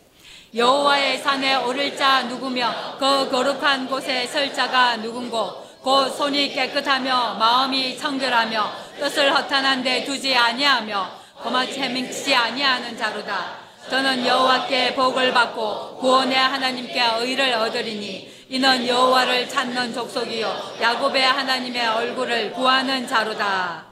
여호와의 0.56 1.20
산에 1.20 1.56
오를 1.56 1.96
자 1.96 2.24
누구며 2.24 2.98
그 2.98 3.30
거룩한 3.30 3.88
곳에 3.88 4.26
설 4.26 4.52
자가 4.54 4.98
누군고 4.98 5.69
곧 5.82 6.10
손이 6.10 6.54
깨끗하며 6.54 7.36
마음이 7.36 7.98
청결하며 7.98 8.72
뜻을 9.00 9.34
허탄한 9.34 9.82
데 9.82 10.04
두지 10.04 10.36
아니하며 10.36 11.10
거마치 11.42 11.80
헤밍치 11.80 12.36
아니하는 12.36 12.98
자로다. 12.98 13.60
저는 13.90 14.26
여호와께 14.26 14.94
복을 14.94 15.34
받고 15.34 15.98
구원의 15.98 16.38
하나님께 16.38 17.02
의를 17.22 17.54
얻으리니 17.54 18.30
이는 18.50 18.88
여호와를 18.88 19.48
찾는 19.48 19.94
족속이요 19.94 20.78
야곱의 20.82 21.24
하나님의 21.24 21.88
얼굴을 21.88 22.52
구하는 22.52 23.08
자로다. 23.08 23.86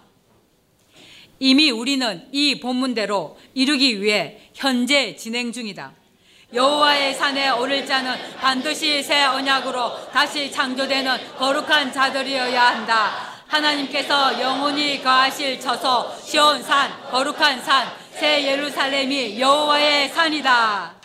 이미 1.39 1.71
우리는 1.71 2.27
이 2.31 2.59
본문대로 2.59 3.37
이루기 3.53 4.01
위해 4.01 4.39
현재 4.53 5.15
진행 5.15 5.51
중이다. 5.51 5.93
여호와의 6.53 7.13
산에 7.15 7.49
오를 7.49 7.85
자는 7.85 8.15
반드시 8.37 9.03
새 9.03 9.25
언약으로 9.25 10.09
다시 10.11 10.51
창조되는 10.51 11.35
거룩한 11.37 11.91
자들이어야 11.91 12.67
한다. 12.67 13.37
하나님께서 13.47 14.39
영원히 14.41 15.01
거하실 15.01 15.59
저소 15.59 16.13
시온 16.23 16.61
산 16.63 16.91
거룩한 17.11 17.61
산 17.63 18.07
새 18.17 18.47
예루살렘이 18.47 19.39
여호와의 19.39 20.09
산이다. 20.09 20.95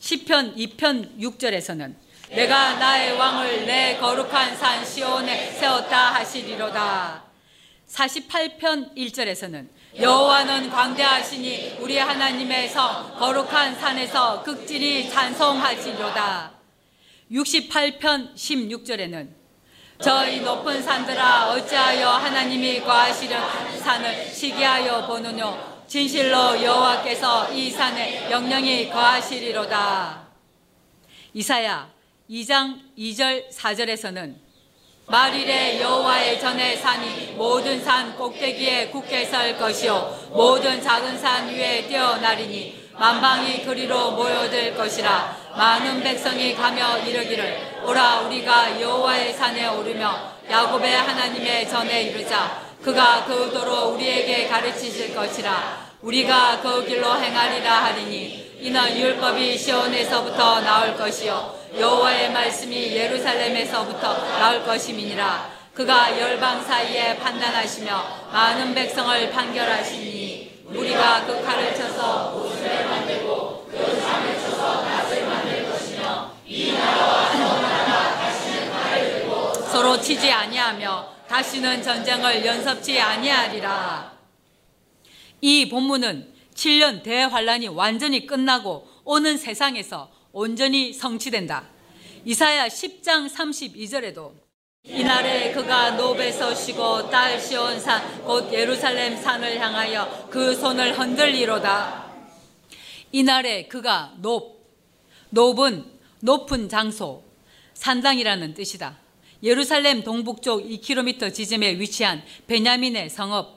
시편 0.00 0.56
2편 0.56 1.20
6절에서는 1.20 1.94
내가 2.30 2.74
나의 2.74 3.12
왕을 3.12 3.64
내 3.64 3.96
거룩한 3.98 4.56
산 4.56 4.84
시온에 4.84 5.52
세웠다 5.52 6.14
하시리로다. 6.14 7.22
48편 7.88 8.96
1절에서는 8.96 9.68
여호와는 10.00 10.70
광대하시니 10.70 11.78
우리 11.80 11.98
하나님의 11.98 12.68
성 12.68 13.12
거룩한 13.18 13.74
산에서 13.80 14.44
극진히 14.44 15.10
찬송하시리로다. 15.10 16.52
68편 17.32 18.32
16절에는 18.34 19.28
저희 20.00 20.40
높은 20.40 20.80
산들아 20.80 21.50
어찌하여 21.50 22.10
하나님이 22.10 22.80
거하시는 22.82 23.36
산을 23.80 24.26
시기하여 24.26 25.04
보느뇨 25.04 25.58
진실로 25.88 26.62
여호와께서 26.62 27.52
이 27.52 27.68
산에 27.68 28.30
영영이 28.30 28.90
거하시리로다. 28.90 30.28
이사야 31.34 31.90
2장 32.30 32.78
2절 32.96 33.50
4절에서는 33.50 34.47
말일에 35.10 35.80
여호와의 35.80 36.38
전에 36.38 36.76
산이 36.76 37.32
모든 37.36 37.82
산 37.82 38.14
꼭대기에 38.14 38.88
굳게 38.88 39.24
설 39.24 39.56
것이요. 39.56 40.28
모든 40.32 40.82
작은 40.82 41.18
산 41.18 41.48
위에 41.48 41.86
뛰어나리니 41.86 42.90
만방이 42.92 43.64
그리로 43.64 44.10
모여들 44.10 44.74
것이라. 44.74 45.34
많은 45.56 46.02
백성이 46.02 46.54
가며 46.54 46.98
이르기를 46.98 47.84
오라 47.86 48.20
우리가 48.20 48.78
여호와의 48.78 49.32
산에 49.32 49.66
오르며 49.68 50.14
야곱의 50.50 50.94
하나님의 50.94 51.70
전에 51.70 52.02
이르자. 52.02 52.60
그가 52.82 53.24
그 53.24 53.50
도로 53.50 53.94
우리에게 53.94 54.46
가르치실 54.46 55.14
것이라. 55.14 55.88
우리가 56.02 56.60
그 56.60 56.84
길로 56.84 57.16
행하리라 57.16 57.84
하리니 57.84 58.58
이는 58.60 58.98
율법이 58.98 59.56
시온에서부터 59.56 60.60
나올 60.60 60.96
것이요 60.96 61.57
여호와의 61.78 62.32
말씀이 62.32 62.96
예루살렘에서부터 62.96 64.14
나올 64.38 64.64
것임이니라 64.64 65.58
그가 65.72 66.18
열방 66.18 66.64
사이에 66.64 67.16
판단하시며 67.18 68.28
많은 68.32 68.74
백성을 68.74 69.30
판결하시니 69.30 70.64
우리가 70.66 71.24
그 71.24 71.42
칼을 71.42 71.74
쳐서 71.74 72.34
옷을 72.34 72.84
만들고 72.88 73.68
그 73.70 74.00
잠을 74.00 74.34
쳐서 74.40 74.82
낫을 74.82 75.26
만들 75.26 75.70
것이며 75.70 76.32
이 76.46 76.72
나라와 76.72 77.30
저 77.30 77.38
나라 77.60 78.16
다시는 78.16 78.70
칼을 78.70 79.12
들고 79.12 79.54
서로 79.54 80.00
치지 80.00 80.32
아니하며 80.32 81.18
다시는 81.28 81.82
전쟁을 81.82 82.44
연습치 82.44 83.00
아니하리라. 83.00 84.12
이 85.40 85.68
본문은 85.68 86.34
7년 86.54 87.02
대환란이 87.04 87.68
완전히 87.68 88.26
끝나고 88.26 88.88
오는 89.04 89.36
세상에서 89.36 90.10
온전히 90.32 90.92
성취된다. 90.92 91.64
이사야 92.24 92.68
10장 92.68 93.28
32절에도 93.30 94.32
이날에 94.84 95.52
그가 95.52 95.92
노베서 95.92 96.54
쉬고 96.54 97.10
딸 97.10 97.40
시온산 97.40 98.22
곧 98.24 98.52
예루살렘 98.52 99.16
산을 99.16 99.58
향하여 99.58 100.28
그 100.30 100.54
손을 100.54 100.98
흔들리로다. 100.98 102.12
이날에 103.12 103.66
그가 103.66 104.14
높, 104.18 104.58
높은 105.30 105.84
높은 106.20 106.68
장소, 106.68 107.22
산당이라는 107.74 108.54
뜻이다. 108.54 108.98
예루살렘 109.42 110.02
동북쪽 110.02 110.64
2km 110.64 111.32
지점에 111.32 111.78
위치한 111.78 112.22
베냐민의 112.46 113.08
성읍, 113.08 113.56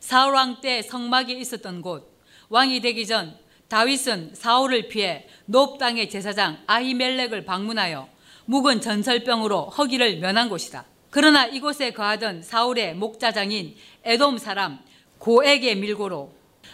사울 0.00 0.34
왕때 0.34 0.82
성막이 0.82 1.38
있었던 1.38 1.80
곳, 1.80 2.20
왕이 2.50 2.80
되기 2.80 3.06
전 3.06 3.38
다윗은 3.74 4.30
사울을 4.34 4.86
피해 4.86 5.26
높 5.46 5.78
땅의 5.78 6.08
제사장 6.08 6.62
아히멜렉을 6.68 7.44
방문하여 7.44 8.08
묵은 8.44 8.80
전설병으로 8.80 9.62
허기를 9.62 10.18
면한 10.18 10.48
곳이다. 10.48 10.84
그러나 11.10 11.46
이곳에 11.46 11.90
거하던 11.90 12.42
사울의 12.42 12.94
목자장인 12.94 13.74
에돔 14.04 14.38
사람 14.38 14.78
고에게 15.18 15.74
밀고로 15.74 16.32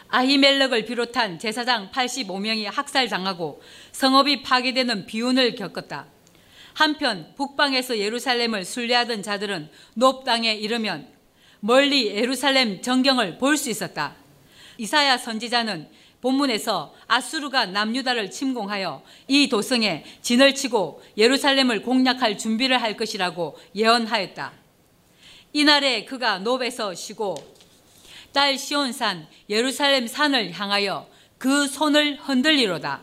아히멜렉을 0.08 0.84
비롯한 0.84 1.38
제사장 1.38 1.90
85명이 1.90 2.70
학살당하고 2.70 3.62
성읍이 3.92 4.42
파괴되는 4.42 5.06
비운을 5.06 5.54
겪었다. 5.54 6.04
한편 6.74 7.32
북방에서 7.34 7.96
예루살렘을 7.96 8.66
순례하던 8.66 9.22
자들은 9.22 9.70
높 9.94 10.24
땅에 10.24 10.52
이르면 10.52 11.08
멀리 11.60 12.08
예루살렘 12.08 12.82
전경을 12.82 13.38
볼 13.38 13.56
수 13.56 13.70
있었다. 13.70 14.16
이사야 14.76 15.16
선지자는 15.16 15.88
본문에서 16.20 16.94
아수르가 17.06 17.66
남유다를 17.66 18.30
침공하여 18.30 19.02
이 19.28 19.48
도성에 19.48 20.04
진을 20.22 20.54
치고 20.54 21.02
예루살렘을 21.16 21.82
공략할 21.82 22.36
준비를 22.36 22.80
할 22.80 22.96
것이라고 22.96 23.58
예언하였다. 23.74 24.52
이날에 25.52 26.04
그가 26.04 26.38
노베서 26.38 26.94
쉬고 26.94 27.36
딸 28.32 28.56
시온산 28.56 29.26
예루살렘 29.48 30.06
산을 30.06 30.52
향하여 30.52 31.08
그 31.38 31.66
손을 31.66 32.18
흔들리로다. 32.20 33.00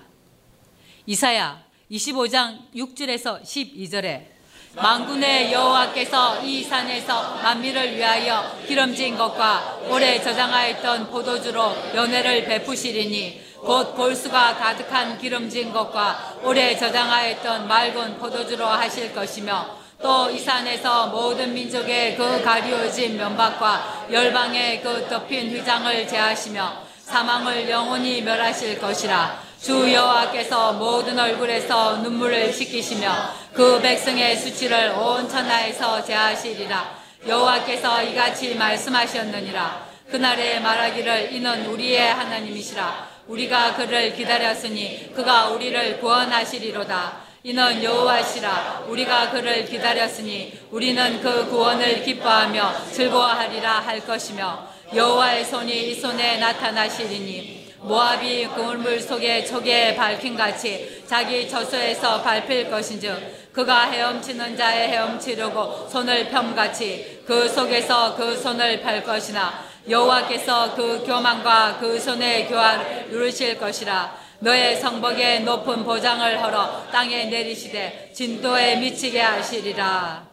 이사야 1.06 1.66
25장 1.92 2.72
6절에서 2.76 3.42
12절에 3.42 4.37
망군의 4.82 5.52
여호와께서 5.52 6.44
이 6.44 6.64
산에서 6.64 7.40
만민을 7.42 7.96
위하여 7.96 8.52
기름진 8.68 9.18
것과 9.18 9.80
오래 9.90 10.22
저장하였던 10.22 11.10
포도주로 11.10 11.76
연회를 11.96 12.46
베푸시리니 12.46 13.42
곧 13.58 13.96
볼수가 13.96 14.56
가득한 14.56 15.18
기름진 15.18 15.74
것과 15.74 16.36
오래 16.44 16.78
저장하였던 16.78 17.68
맑은 17.68 18.20
포도주로 18.20 18.68
하실 18.68 19.14
것이며 19.14 19.78
또 20.00 20.30
이 20.30 20.38
산에서 20.38 21.08
모든 21.08 21.56
민족의 21.56 22.16
그 22.16 22.44
가리워진 22.44 23.18
면박과 23.18 24.06
열방의 24.12 24.82
그 24.84 25.08
덮인 25.10 25.50
휘장을 25.50 26.08
제하시며 26.08 26.84
사망을 27.04 27.68
영원히 27.68 28.22
멸하실 28.22 28.80
것이라 28.80 29.47
주 29.62 29.92
여호와께서 29.92 30.74
모든 30.74 31.18
얼굴에서 31.18 31.98
눈물을 31.98 32.54
씻기시며 32.54 33.34
그 33.54 33.82
백성의 33.82 34.38
수치를 34.38 34.92
온 34.92 35.28
천하에서 35.28 36.04
제하시리라. 36.04 36.96
여호와께서 37.28 38.04
이같이 38.04 38.56
말씀하셨느니라. 38.56 39.88
그날에 40.12 40.60
말하기를 40.60 41.34
이는 41.34 41.66
우리의 41.66 42.14
하나님이시라. 42.14 43.08
우리가 43.28 43.76
그를 43.76 44.16
기다렸으니 44.16 45.12
그가 45.14 45.50
우리를 45.50 46.00
구원하시리로다. 46.00 47.28
이는 47.44 47.84
여호와시라. 47.84 48.86
우리가 48.88 49.32
그를 49.32 49.66
기다렸으니 49.66 50.58
우리는 50.72 51.22
그 51.22 51.50
구원을 51.50 52.04
기뻐하며 52.04 52.92
즐거워하리라 52.92 53.80
할 53.80 54.06
것이며 54.06 54.68
여호와의 54.94 55.44
손이 55.44 55.90
이 55.90 55.96
손에 55.96 56.38
나타나시리니 56.38 57.67
모압이 57.82 58.48
그물 58.50 59.00
속에 59.00 59.46
초기에 59.46 59.96
밝힌 59.96 60.36
같이 60.36 61.04
자기 61.06 61.48
저소에서 61.48 62.22
밟힐 62.22 62.70
것인즉 62.70 63.52
그가 63.54 63.90
헤엄치는 63.92 64.58
자의 64.58 64.90
헤엄치려고 64.90 65.88
손을 65.90 66.30
펴같이 66.30 67.22
그 67.26 67.48
속에서 67.48 68.16
그 68.16 68.36
손을 68.36 68.82
펼 68.82 69.04
것이나 69.04 69.66
여호와께서 69.90 70.76
그 70.76 71.04
교만과 71.06 71.78
그 71.80 72.00
손의 72.00 72.48
교화를 72.48 73.08
누르실 73.10 73.58
것이라 73.58 74.28
너의 74.40 74.80
성벽에 74.80 75.40
높은 75.40 75.84
보장을 75.84 76.44
헐어 76.44 76.88
땅에 76.92 77.26
내리시되 77.26 78.12
진도에 78.14 78.76
미치게 78.76 79.20
하시리라. 79.20 80.28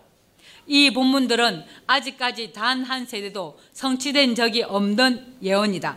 이 0.67 0.93
본문들은 0.93 1.65
아직까지 1.87 2.53
단 2.53 2.85
한 2.85 3.07
세대도 3.07 3.59
성취된 3.73 4.35
적이 4.35 4.63
없는 4.65 5.37
예언이다. 5.43 5.97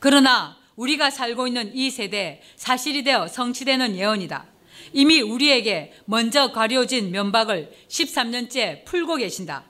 그러나 0.00 0.56
우리가 0.76 1.10
살고 1.10 1.46
있는 1.46 1.74
이 1.74 1.90
세대 1.90 2.40
사실이 2.56 3.02
되어 3.02 3.28
성취되는 3.28 3.96
예언이다. 3.96 4.46
이미 4.92 5.20
우리에게 5.20 5.92
먼저 6.04 6.52
가려진 6.52 7.10
면박을 7.10 7.72
13년째 7.88 8.84
풀고 8.84 9.16
계신다. 9.16 9.64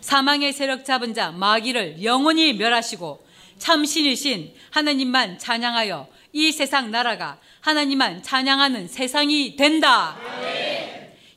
사망의 0.00 0.52
세력 0.52 0.84
잡은 0.84 1.14
자 1.14 1.30
마귀를 1.30 2.02
영원히 2.02 2.52
멸하시고 2.52 3.26
참신이신 3.58 4.54
하나님만 4.70 5.38
찬양하여 5.38 6.08
이 6.32 6.52
세상 6.52 6.90
나라가 6.90 7.38
하나님만 7.60 8.22
찬양하는 8.22 8.88
세상이 8.88 9.56
된다. 9.56 10.16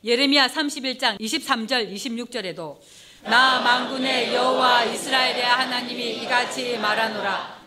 예레미야 0.04 0.48
31장 0.48 1.20
23절 1.20 1.92
26절에도 1.94 2.78
나 3.24 3.60
만군의 3.60 4.34
여호와 4.34 4.84
이스라엘의 4.84 5.42
하나님이 5.42 6.22
이같이 6.22 6.78
말하노라 6.78 7.59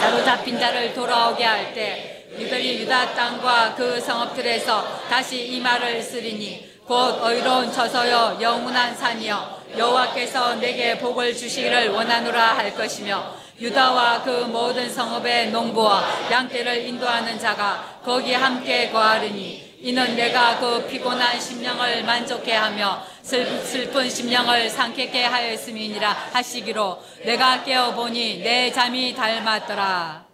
사로잡힌 0.00 0.58
자를 0.58 0.92
돌아오게 0.92 1.44
할때 1.44 2.26
이들이 2.36 2.80
유다 2.80 3.14
땅과 3.14 3.74
그 3.76 4.00
성읍들에서 4.00 5.02
다시 5.08 5.46
이 5.46 5.60
말을 5.60 6.02
쓰리니 6.02 6.82
곧 6.84 7.20
의로운 7.22 7.72
처소여 7.72 8.38
영원한 8.40 8.94
산이여 8.94 9.62
여호와께서 9.78 10.56
내게 10.56 10.98
복을 10.98 11.34
주시기를 11.34 11.90
원하노라 11.90 12.56
할 12.56 12.74
것이며 12.74 13.34
유다와 13.60 14.22
그 14.24 14.30
모든 14.30 14.90
성읍의 14.92 15.50
농부와 15.50 16.28
양떼를 16.30 16.86
인도하는 16.86 17.38
자가 17.38 18.00
거기 18.04 18.34
함께 18.34 18.90
거하리니 18.90 19.73
이는 19.84 20.16
내가 20.16 20.58
그 20.58 20.86
피곤한 20.86 21.38
심령을 21.38 22.04
만족해 22.04 22.54
하며 22.54 23.04
슬픈 23.20 24.08
심령을 24.08 24.70
상쾌케 24.70 25.24
하였음이니라 25.24 26.10
하시기로 26.32 27.04
내가 27.26 27.62
깨어보니 27.62 28.38
내 28.38 28.72
잠이 28.72 29.14
닮았더라. 29.14 30.24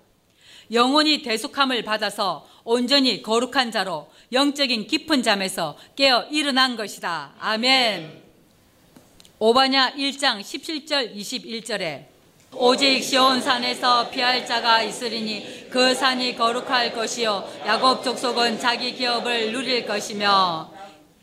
영혼이 0.70 1.22
대속함을 1.22 1.82
받아서 1.82 2.46
온전히 2.62 3.22
거룩한 3.22 3.72
자로 3.72 4.08
영적인 4.30 4.86
깊은 4.86 5.24
잠에서 5.24 5.76
깨어 5.96 6.28
일어난 6.30 6.76
것이다. 6.76 7.32
아멘. 7.40 8.22
오바냐 9.40 9.94
1장 9.94 10.40
17절 10.42 11.16
21절에 11.16 12.10
오직 12.52 13.02
시온 13.02 13.40
산에서 13.40 14.10
피할 14.10 14.44
자가 14.44 14.82
있으리니 14.82 15.68
그 15.70 15.94
산이 15.94 16.36
거룩할 16.36 16.92
것이요 16.92 17.48
야곱 17.64 18.02
족속은 18.02 18.58
자기 18.58 18.92
기업을 18.92 19.52
누릴 19.52 19.86
것이며 19.86 20.68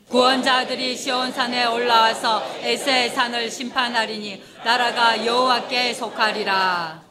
구원자들이 0.09 0.95
시온 0.95 1.33
산에 1.33 1.65
올라와서 1.65 2.41
에세 2.61 3.09
산을 3.09 3.51
심판하리니 3.51 4.41
나라가 4.63 5.25
여호와께 5.25 5.93
속하리라. 5.93 7.01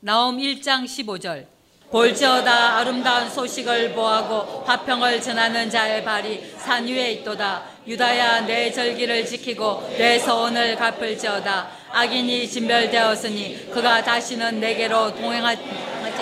나옴 0.00 0.36
1장 0.36 0.84
15절. 0.84 1.46
볼지어다 1.90 2.78
아름다운 2.78 3.30
소식을 3.30 3.94
보하고 3.94 4.64
화평을 4.64 5.22
전하는 5.22 5.70
자의 5.70 6.04
발이 6.04 6.54
산 6.58 6.86
위에 6.86 7.12
있도다. 7.12 7.62
유다야 7.86 8.42
내 8.42 8.70
절기를 8.70 9.24
지키고 9.24 9.94
내 9.96 10.18
서원을 10.18 10.76
갚을지어다 10.76 11.83
악인이 11.94 12.48
진멸되었으니 12.48 13.70
그가 13.70 14.02
다시는 14.02 14.58
내게로 14.58 15.14
동행하지 15.14 15.62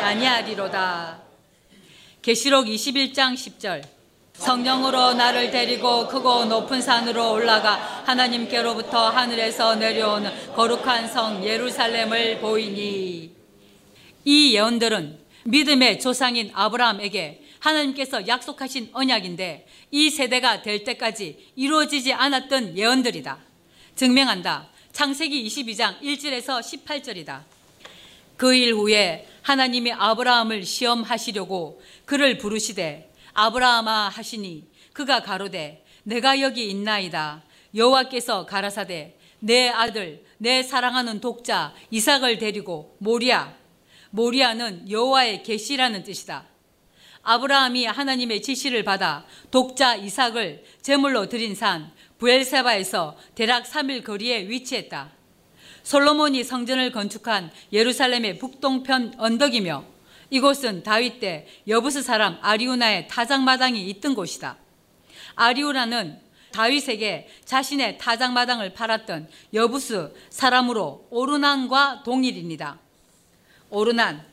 아니하리로다 0.03 1.23
계시록 2.21 2.67
21장 2.67 3.33
10절 3.33 3.83
성령으로 4.35 5.15
나를 5.15 5.51
데리고 5.51 6.07
크고 6.09 6.45
높은 6.45 6.83
산으로 6.83 7.33
올라가 7.33 7.77
하나님께로부터 8.05 9.09
하늘에서 9.09 9.77
내려오는 9.77 10.31
거룩한 10.55 11.09
성 11.09 11.43
예루살렘을 11.43 12.41
보이니 12.41 13.31
이 14.27 14.55
예언들은 14.55 15.21
믿음의 15.45 16.01
조상인 16.01 16.51
아브라함에게 16.53 17.45
하나님께서 17.61 18.29
약속하신 18.29 18.91
언약인데 18.93 19.67
이 19.91 20.11
세대가 20.11 20.61
될 20.61 20.85
때까지 20.85 21.53
이루어지지 21.57 22.13
않았던 22.13 22.77
예언들이다. 22.77 23.39
증명한다. 23.97 24.72
창세기 24.93 25.47
22장 25.47 25.99
1절에서 26.01 26.61
18절이다. 26.61 27.43
그 28.37 28.55
일 28.55 28.75
후에 28.75 29.27
하나님이 29.41 29.93
아브라함을 29.93 30.65
시험하시려고 30.65 31.81
그를 32.05 32.37
부르시되 32.39 33.11
아브라함아 33.33 34.09
하시니 34.11 34.69
그가 34.93 35.23
가로되 35.23 35.85
내가 36.03 36.41
여기 36.41 36.69
있나이다. 36.69 37.43
여호와께서 37.75 38.45
가라사대 38.45 39.17
내 39.41 39.69
아들 39.71 40.25
내 40.37 40.63
사랑하는 40.63 41.21
독자 41.21 41.75
이삭을 41.91 42.39
데리고 42.39 42.97
모리아 42.99 43.55
모리아는 44.11 44.91
여호와의 44.91 45.43
계시라는 45.43 46.03
뜻이다. 46.03 46.45
아브라함이 47.23 47.87
하나님의 47.87 48.43
지시를 48.43 48.83
받아 48.83 49.25
독자 49.51 49.95
이삭을 49.95 50.65
제물로 50.83 51.29
드린 51.29 51.55
산 51.55 51.93
부엘세바에서 52.23 53.17
대략 53.35 53.65
3일 53.65 54.05
거리에 54.05 54.49
위치했다. 54.49 55.11
솔로몬이 55.83 56.45
성전을 56.45 56.93
건축한 56.93 57.51
예루살렘의 57.73 58.39
북동편 58.39 59.15
언덕이며 59.19 59.85
이곳은 60.31 60.85
다윗 60.85 61.19
때 61.19 61.49
여부스 61.67 62.03
사람 62.03 62.39
아리우나의 62.41 63.09
타작마당이 63.09 63.91
있던 63.91 64.15
곳이다. 64.15 64.57
아리우나는 65.35 66.21
다윗에게 66.53 67.29
자신의 67.45 67.99
타작마당을 67.99 68.73
팔았던 68.73 69.29
여부스 69.53 70.15
사람으로 70.31 71.09
오르난과 71.11 72.05
동일입니다. 72.05 72.79
오르난 73.69 74.25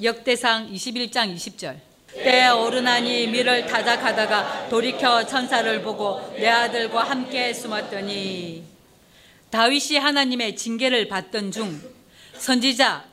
역대상 0.00 0.70
21장 0.72 1.34
20절 1.34 1.91
때 2.14 2.48
오르난이 2.48 3.28
밀을 3.28 3.66
타작하다가 3.66 4.68
돌이켜 4.68 5.24
천사를 5.24 5.82
보고 5.82 6.20
내 6.36 6.48
아들과 6.48 7.04
함께 7.04 7.54
숨었더니 7.54 8.64
다윗이 9.50 9.98
하나님의 9.98 10.56
징계를 10.56 11.08
받던 11.08 11.50
중 11.50 11.80
선지자 12.34 13.10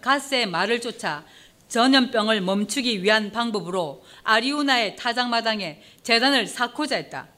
갓세의 0.00 0.46
말을 0.46 0.80
쫓아 0.80 1.24
전염병을 1.68 2.40
멈추기 2.40 3.02
위한 3.02 3.30
방법으로 3.32 4.04
아리우나의 4.22 4.96
타작마당에 4.96 5.82
재단을 6.02 6.46
쌓고자 6.46 6.96
했다. 6.96 7.28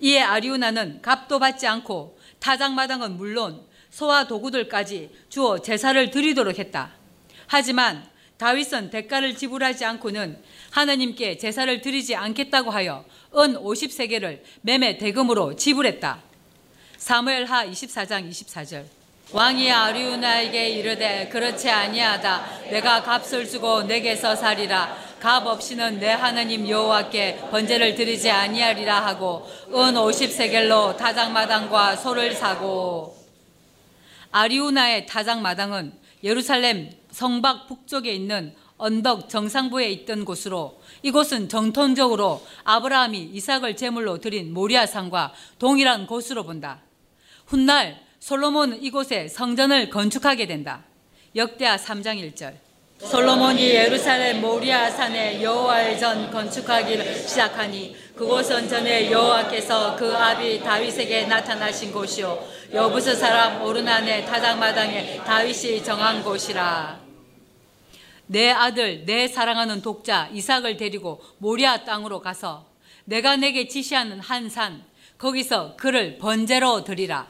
이에 0.00 0.20
아리우나는 0.20 1.00
값도 1.02 1.38
받지 1.38 1.66
않고 1.66 2.18
타작마당은 2.40 3.16
물론 3.16 3.62
소와 3.90 4.26
도구들까지 4.26 5.10
주어 5.28 5.58
제사를 5.60 6.10
드리도록 6.10 6.58
했다. 6.58 6.92
하지만 7.46 8.06
다윗은 8.38 8.90
대가를 8.90 9.34
지불하지 9.34 9.84
않고는 9.84 10.38
하나님께 10.70 11.38
제사를 11.38 11.80
드리지 11.80 12.14
않겠다고 12.14 12.70
하여 12.70 13.04
은 13.34 13.54
50세계를 13.54 14.40
매매 14.60 14.98
대금으로 14.98 15.56
지불했다. 15.56 16.22
사무엘하 16.98 17.66
24장 17.66 18.28
24절. 18.30 18.84
왕이 19.32 19.72
아리우나에게 19.72 20.68
이르되 20.68 21.28
그렇지 21.28 21.68
아니하다. 21.68 22.70
내가 22.70 23.02
값을 23.02 23.48
주고 23.48 23.82
내게서 23.82 24.36
살이라. 24.36 25.16
값 25.18 25.46
없이는 25.46 25.98
내 25.98 26.10
하나님 26.10 26.68
여호와께 26.68 27.48
번제를 27.50 27.94
드리지 27.94 28.30
아니하리라 28.30 29.04
하고 29.04 29.48
은 29.68 29.94
50세겔로 29.94 30.96
타작마당과 30.96 31.96
소를 31.96 32.34
사고. 32.34 33.16
아리우나의 34.30 35.06
타작마당은 35.06 35.92
예루살렘 36.22 36.90
성박 37.16 37.66
북쪽에 37.66 38.12
있는 38.12 38.54
언덕 38.76 39.30
정상부에 39.30 39.88
있던 39.90 40.26
곳으로 40.26 40.78
이곳은 41.00 41.48
정통적으로 41.48 42.44
아브라함이 42.64 43.30
이삭을 43.32 43.74
제물로 43.74 44.18
드린 44.18 44.52
모리아산과 44.52 45.32
동일한 45.58 46.06
곳으로 46.06 46.44
본다. 46.44 46.82
훗날 47.46 47.98
솔로몬은 48.20 48.82
이곳에 48.82 49.28
성전을 49.28 49.88
건축하게 49.88 50.46
된다. 50.46 50.84
역대하 51.34 51.76
3장 51.78 52.20
1절. 52.34 52.66
솔로몬이 52.98 53.62
예루살렘 53.62 54.42
모리아 54.42 54.90
산에 54.90 55.42
여호와의 55.42 55.98
전 55.98 56.30
건축하기를 56.30 57.14
시작하니 57.14 57.96
그곳은 58.14 58.68
전에 58.68 59.10
여호와께서 59.10 59.96
그 59.96 60.14
아비 60.14 60.60
다윗에게 60.60 61.26
나타나신 61.26 61.92
곳이요 61.92 62.42
여부스 62.72 63.14
사람 63.14 63.62
오르난의 63.62 64.26
타작마당에 64.26 65.18
다윗이 65.24 65.84
정한 65.84 66.22
곳이라 66.22 67.05
내 68.26 68.50
아들 68.50 69.04
내 69.04 69.28
사랑하는 69.28 69.82
독자 69.82 70.28
이삭을 70.32 70.76
데리고 70.76 71.22
모리아 71.38 71.84
땅으로 71.84 72.20
가서 72.20 72.66
내가 73.04 73.36
내게 73.36 73.68
지시하는 73.68 74.20
한 74.20 74.48
산 74.48 74.84
거기서 75.18 75.76
그를 75.76 76.18
번제로 76.18 76.84
드리라 76.84 77.28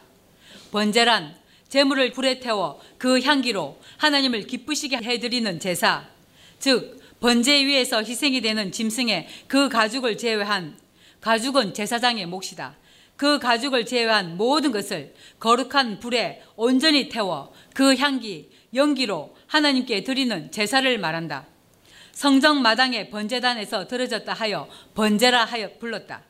번제란 0.73 1.37
재물을 1.69 2.13
불에 2.13 2.41
태워 2.41 2.81
그 2.99 3.21
향기로 3.21 3.79
하나님을 3.99 4.47
기쁘시게 4.47 4.97
해드리는 4.99 5.59
제사, 5.61 6.07
즉 6.59 7.01
번제 7.21 7.67
위에서 7.67 8.03
희생이 8.03 8.41
되는 8.41 8.73
짐승의 8.73 9.27
그 9.49 9.69
가죽을 9.69 10.17
제외한 10.17 10.79
가죽은 11.21 11.75
제사장의 11.75 12.27
몫이다. 12.27 12.77
그 13.17 13.39
가죽을 13.39 13.85
제외한 13.87 14.37
모든 14.37 14.71
것을 14.73 15.15
거룩한 15.41 16.01
불에 16.01 16.43
온전히 16.57 17.09
태워 17.09 17.53
그 17.75 17.97
향기, 17.97 18.51
연기로 18.75 19.36
하나님께 19.47 20.03
드리는 20.05 20.51
제사를 20.51 20.99
말한다. 20.99 21.47
성정 22.13 22.63
마당의 22.63 23.11
번제단에서 23.11 23.87
들어졌다 23.87 24.33
하여 24.33 24.69
번제라 24.95 25.45
하여 25.45 25.71
불렀다. 25.79 26.23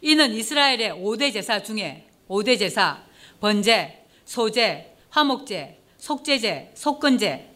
이는 0.00 0.32
이스라엘의 0.32 0.92
5대 0.92 1.32
제사 1.32 1.62
중에 1.62 2.06
5대 2.28 2.58
제사, 2.58 3.02
번제, 3.40 4.04
소제, 4.24 4.94
화목제, 5.10 5.78
속제제, 5.98 6.72
속건제 6.74 7.50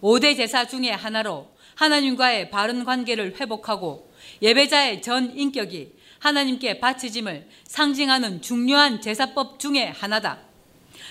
5대 0.00 0.36
제사 0.36 0.66
중의 0.66 0.96
하나로 0.96 1.50
하나님과의 1.74 2.50
바른 2.50 2.84
관계를 2.84 3.36
회복하고 3.40 4.10
예배자의 4.42 5.02
전 5.02 5.36
인격이 5.36 5.94
하나님께 6.18 6.80
바치짐을 6.80 7.48
상징하는 7.64 8.42
중요한 8.42 9.00
제사법 9.00 9.58
중의 9.58 9.92
하나다. 9.92 10.38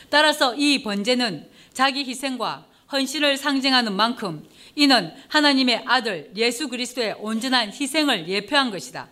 따라서 0.09 0.55
이 0.55 0.83
번제는 0.83 1.49
자기 1.73 2.03
희생과 2.05 2.68
헌신을 2.91 3.37
상징하는 3.37 3.93
만큼 3.93 4.47
이는 4.75 5.13
하나님의 5.27 5.83
아들 5.85 6.31
예수 6.35 6.67
그리스도의 6.67 7.15
온전한 7.19 7.71
희생을 7.71 8.27
예표한 8.27 8.71
것이다. 8.71 9.09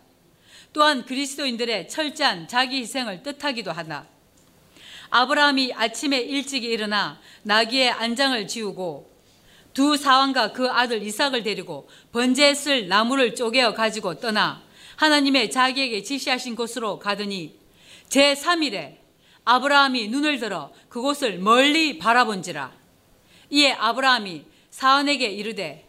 또한 0.74 1.06
그리스도인들의 1.06 1.88
철저한 1.90 2.48
자기 2.48 2.78
희생을 2.78 3.24
뜻하기도 3.24 3.72
하다. 3.72 4.08
아브라함이 5.10 5.74
아침에 5.74 6.18
일찍 6.20 6.64
일어나 6.64 7.20
나귀의 7.44 7.92
안장을 7.92 8.48
지우고 8.48 9.10
두 9.74 9.96
사왕과 9.96 10.54
그 10.54 10.70
아들 10.70 11.04
이삭을 11.04 11.44
데리고 11.44 11.88
번제에 12.12 12.54
쓸 12.56 12.88
나무를 12.88 13.36
쪼개어 13.36 13.74
가지고 13.74 14.20
떠나 14.20 14.64
하나님의 14.96 15.52
자기에게 15.52 16.02
지시하신 16.02 16.56
곳으로 16.56 17.00
가더니 17.00 17.56
제3일에 18.10 18.98
아브라함이 19.46 20.10
눈을 20.10 20.40
들어 20.40 20.72
그곳을 20.90 21.38
멀리 21.38 22.00
바라본지라 22.00 22.77
이에 23.50 23.74
아브라함이 23.74 24.46
사원에게 24.70 25.28
이르되 25.28 25.86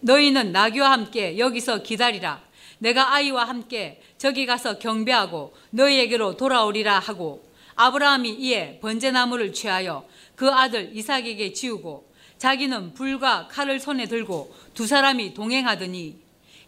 너희는 0.00 0.52
나귀와 0.52 0.92
함께 0.92 1.38
여기서 1.38 1.82
기다리라. 1.82 2.40
내가 2.78 3.14
아이와 3.14 3.44
함께 3.44 4.00
저기 4.18 4.46
가서 4.46 4.78
경배하고 4.78 5.54
너희에게로 5.70 6.36
돌아오리라 6.36 6.98
하고 6.98 7.44
아브라함이 7.74 8.30
이에 8.34 8.78
번제나무를 8.80 9.52
취하여 9.52 10.06
그 10.36 10.50
아들 10.50 10.96
이삭에게 10.96 11.52
지우고 11.52 12.08
자기는 12.38 12.94
불과 12.94 13.48
칼을 13.48 13.80
손에 13.80 14.06
들고 14.06 14.54
두 14.74 14.86
사람이 14.86 15.34
동행하더니 15.34 16.16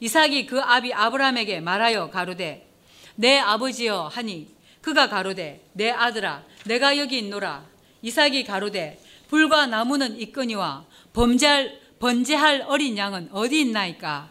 이삭이 0.01 0.47
그 0.47 0.61
아비 0.61 0.93
아브라함에게 0.93 1.61
말하여 1.61 2.11
가로되 2.11 2.66
내 3.14 3.38
아버지여 3.38 4.11
하니 4.12 4.49
그가 4.81 5.09
가로되 5.09 5.61
내 5.75 5.90
아들아 5.90 6.43
내가 6.64 6.97
여기 6.99 7.19
있노라. 7.19 7.64
이삭이 8.03 8.45
가로되 8.45 8.99
불과 9.31 9.64
나무는 9.66 10.19
있거니와 10.23 10.85
범죄할 11.12 11.79
번제할 12.01 12.64
어린 12.66 12.99
양은 12.99 13.29
어디 13.31 13.61
있나이까 13.61 14.29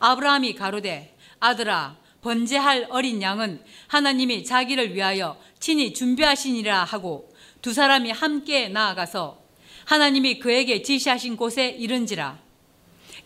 아브라함이 0.00 0.56
가로되 0.56 1.16
아들아 1.38 1.96
번제할 2.22 2.88
어린 2.90 3.22
양은 3.22 3.62
하나님이 3.86 4.44
자기를 4.44 4.96
위하여 4.96 5.38
친히 5.60 5.94
준비하시니라 5.94 6.82
하고 6.82 7.32
두 7.60 7.72
사람이 7.72 8.10
함께 8.10 8.68
나아가서 8.68 9.40
하나님이 9.84 10.40
그에게 10.40 10.82
지시하신 10.82 11.36
곳에 11.36 11.68
이른지라. 11.68 12.36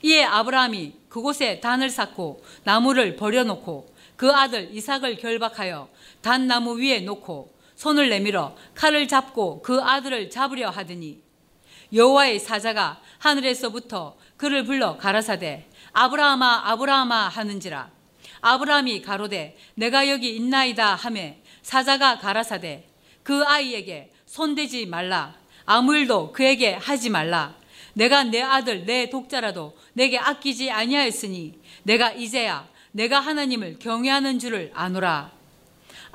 이에 0.03 0.23
아브라함이 0.23 0.93
그곳에 1.09 1.61
단을 1.61 1.89
쌓고 1.89 2.45
나무를 2.65 3.17
버려놓고 3.17 3.95
그 4.17 4.31
아들 4.33 4.69
이삭을 4.75 5.17
결박하여 5.17 5.89
단나무 6.21 6.79
위에 6.79 7.01
놓고 7.01 7.56
손을 7.77 8.09
내밀어 8.09 8.57
칼을 8.75 9.07
잡고 9.07 9.63
그 9.63 9.81
아들을 9.81 10.31
잡으려 10.31 10.71
하더니 10.71 11.23
여호와의 11.93 12.41
사자가 12.41 13.01
하늘에서부터 13.19 14.17
그를 14.37 14.65
불러 14.65 14.97
가라사대 14.97 15.69
아브라함아 15.93 16.71
아브라함아 16.71 17.29
하는지라. 17.29 17.91
아브라함이 18.41 19.03
가로되 19.03 19.57
내가 19.75 20.09
여기 20.09 20.35
있나이다 20.37 20.95
하매 20.95 21.43
사자가 21.63 22.19
가라사대 22.19 22.87
그 23.23 23.45
아이에게 23.45 24.13
손대지 24.27 24.87
말라. 24.87 25.35
아무 25.65 25.97
일도 25.97 26.33
그에게 26.33 26.75
하지 26.75 27.11
말라. 27.11 27.55
내가 27.95 28.25
내 28.25 28.43
아들 28.43 28.85
내 28.85 29.09
독자라도 29.09 29.77
내게 29.95 30.19
아끼지 30.19 30.71
아니하였으니 30.71 31.59
내가 31.83 32.13
이제야 32.13 32.69
내가 32.93 33.21
하나님을 33.21 33.79
경외하는 33.79 34.39
줄을 34.39 34.71
아노라 34.75 35.36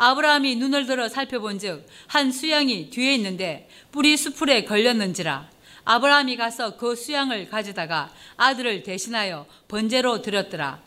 아브라함이 0.03 0.55
눈을 0.55 0.87
들어 0.87 1.07
살펴본즉 1.07 1.85
한 2.07 2.31
수양이 2.31 2.89
뒤에 2.89 3.13
있는데 3.13 3.69
뿌리 3.91 4.17
수풀에 4.17 4.65
걸렸는지라 4.65 5.47
아브라함이 5.85 6.37
가서 6.37 6.75
그 6.75 6.95
수양을 6.95 7.49
가져다가 7.51 8.11
아들을 8.35 8.81
대신하여 8.81 9.45
번제로 9.67 10.23
드렸더라 10.23 10.81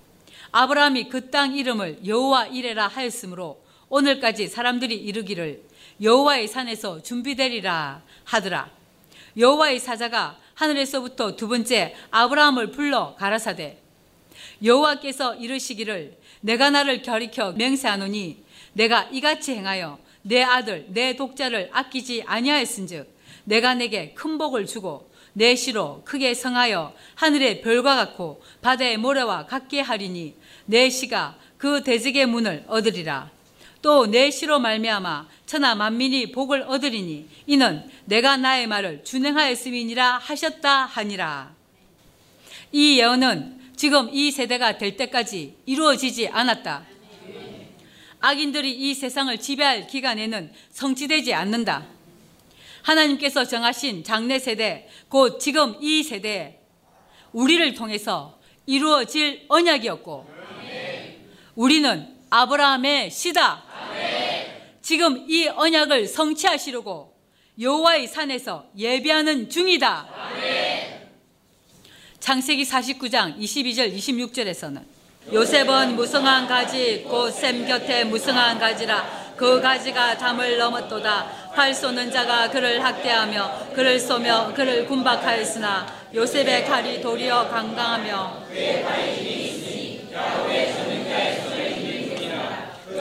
아브라함이 0.50 1.11
그 1.11 1.31
땅 1.31 1.57
이름을 1.57 2.00
여호와 2.05 2.46
이레라 2.46 2.88
하였으므로 2.88 3.62
오늘까지 3.88 4.48
사람들이 4.48 4.96
이르기를 4.96 5.62
여호와의 6.03 6.48
산에서 6.48 7.03
준비되리라 7.03 8.03
하더라. 8.24 8.68
여호와의 9.37 9.79
사자가 9.79 10.38
하늘에서부터 10.55 11.37
두 11.37 11.46
번째 11.46 11.94
아브라함을 12.11 12.72
불러 12.72 13.14
가라사대 13.16 13.79
여호와께서 14.62 15.37
이르시기를 15.37 16.16
내가 16.40 16.70
나를 16.70 17.03
결이켜 17.03 17.53
맹세하노니 17.53 18.43
내가 18.72 19.09
이같이 19.12 19.55
행하여 19.55 19.98
내 20.22 20.42
아들 20.42 20.87
내 20.88 21.16
독자를 21.16 21.70
아끼지 21.72 22.24
아니하였은즉 22.27 23.12
내가 23.44 23.74
내게 23.74 24.14
큰 24.14 24.38
복을 24.38 24.66
주고 24.66 25.11
내 25.33 25.55
시로 25.55 26.03
크게 26.05 26.35
성하여 26.35 26.94
하늘의 27.16 27.61
별과 27.61 27.96
같고 27.96 28.42
바다의 28.62 28.96
모래와 28.98 29.46
같게 29.46 29.81
하리니 29.81 30.35
내 30.66 30.88
시가 30.88 31.37
그 31.59 31.83
대적의 31.83 32.27
문을 32.27 32.64
얻으리라 32.68 33.31
또 33.85 34.07
내 34.07 34.31
시로 34.31 34.61
말미암아 34.61 35.29
천하 35.44 35.74
만민이 35.74 36.33
복을 36.33 36.62
얻으리니 36.62 37.29
이는 37.46 37.87
내가 38.07 38.38
나의 38.38 38.66
말을 38.66 39.05
준행하였음이니라 39.05 40.16
하셨다 40.16 40.87
하니라. 40.87 41.55
이 42.72 42.98
예언은 42.98 43.61
지금 43.77 44.09
이 44.11 44.31
세대가 44.31 44.79
될 44.79 44.96
때까지 44.96 45.57
이루어지지 45.66 46.29
않았다. 46.29 46.87
악인들이 48.24 48.72
이 48.72 48.94
세상을 48.94 49.37
지배할 49.38 49.87
기간에는 49.87 50.50
성취되지 50.70 51.34
않는다. 51.34 51.87
하나님께서 52.80 53.44
정하신 53.44 54.02
장래 54.02 54.38
세대, 54.38 54.88
곧 55.08 55.38
지금 55.38 55.76
이 55.82 56.02
세대에 56.02 56.58
우리를 57.32 57.74
통해서 57.74 58.38
이루어질 58.64 59.44
언약이었고, 59.48 60.26
우리는 61.54 62.16
아브라함의 62.30 63.10
시다. 63.10 63.62
지금 64.80 65.26
이 65.28 65.46
언약을 65.46 66.06
성취하시려고 66.06 67.14
여호와의 67.60 68.08
산에서 68.08 68.70
예배하는 68.74 69.50
중이다. 69.50 70.08
창세기 72.20 72.62
49장 72.62 73.38
22절 73.38 73.94
26절에서는 73.94 74.93
요셉은 75.32 75.96
무성한 75.96 76.46
가지 76.46 77.02
곧 77.08 77.30
샘 77.32 77.66
곁에 77.66 78.04
무성한 78.04 78.58
가지라. 78.58 79.24
그 79.37 79.60
가지가 79.60 80.16
담을 80.18 80.58
넘었도다. 80.58 81.26
팔 81.54 81.74
쏘는 81.74 82.10
자가 82.10 82.50
그를 82.50 82.84
학대하며 82.84 83.70
그를 83.74 83.98
쏘며 83.98 84.52
그를 84.54 84.87
군박하였으나 84.87 85.87
요셉의 86.14 86.66
칼이 86.66 87.00
도리어 87.00 87.48
강강하며 87.48 88.44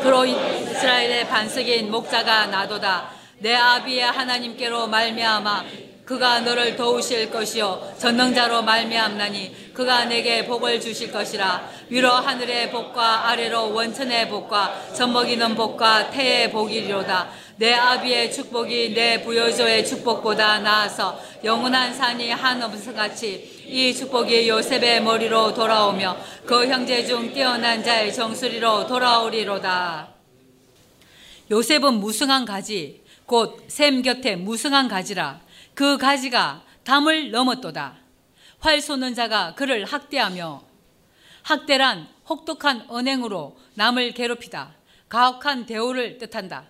그로 0.02 0.26
이스라엘의 0.26 1.28
반석인 1.28 1.92
목자가 1.92 2.48
나도다. 2.48 3.10
내 3.40 3.54
아비의 3.54 4.04
하나님께로 4.04 4.88
말미암아 4.88 5.64
그가 6.06 6.42
너를 6.42 6.76
도우실 6.76 7.30
것이요. 7.30 7.94
전능자로 7.98 8.64
말미암나니 8.64 9.74
그가 9.74 10.06
내게 10.06 10.46
복을 10.46 10.82
주실 10.82 11.12
것이라. 11.12 11.70
위로 11.90 12.10
하늘의 12.10 12.72
복과 12.72 13.30
아래로 13.30 13.74
원천의 13.74 14.28
복과 14.28 14.94
젖먹이는 14.94 15.56
복과 15.56 16.10
태의 16.10 16.52
복이리로다. 16.52 17.30
내 17.56 17.74
아비의 17.74 18.34
축복이 18.34 18.94
내 18.94 19.22
부여조의 19.24 19.86
축복보다 19.86 20.60
나아서 20.60 21.18
영원한 21.44 21.94
산이 21.94 22.32
한없음같이 22.32 23.64
이 23.68 23.94
축복이 23.94 24.50
요셉의 24.50 25.04
머리로 25.04 25.54
돌아오며 25.54 26.18
그 26.46 26.68
형제 26.68 27.06
중 27.06 27.32
뛰어난 27.34 27.82
자의 27.82 28.14
정수리로 28.14 28.88
돌아오리로다. 28.88 30.10
요셉은 31.52 31.94
무성한 31.96 32.44
가지 32.46 33.04
곧 33.26 33.64
샘 33.68 34.02
곁에 34.02 34.36
무성한 34.36 34.88
가지라 34.88 35.40
그 35.74 35.98
가지가 35.98 36.64
담을 36.84 37.32
넘었도다. 37.32 37.98
활 38.60 38.82
쏘는 38.82 39.14
자가 39.16 39.56
그를 39.56 39.86
학대하며 39.86 40.64
학대란 41.42 42.08
혹독한 42.30 42.86
언행으로 42.88 43.58
남을 43.76 44.14
괴롭히다. 44.14 44.76
가혹한 45.10 45.66
대우를 45.66 46.18
뜻한다. 46.18 46.66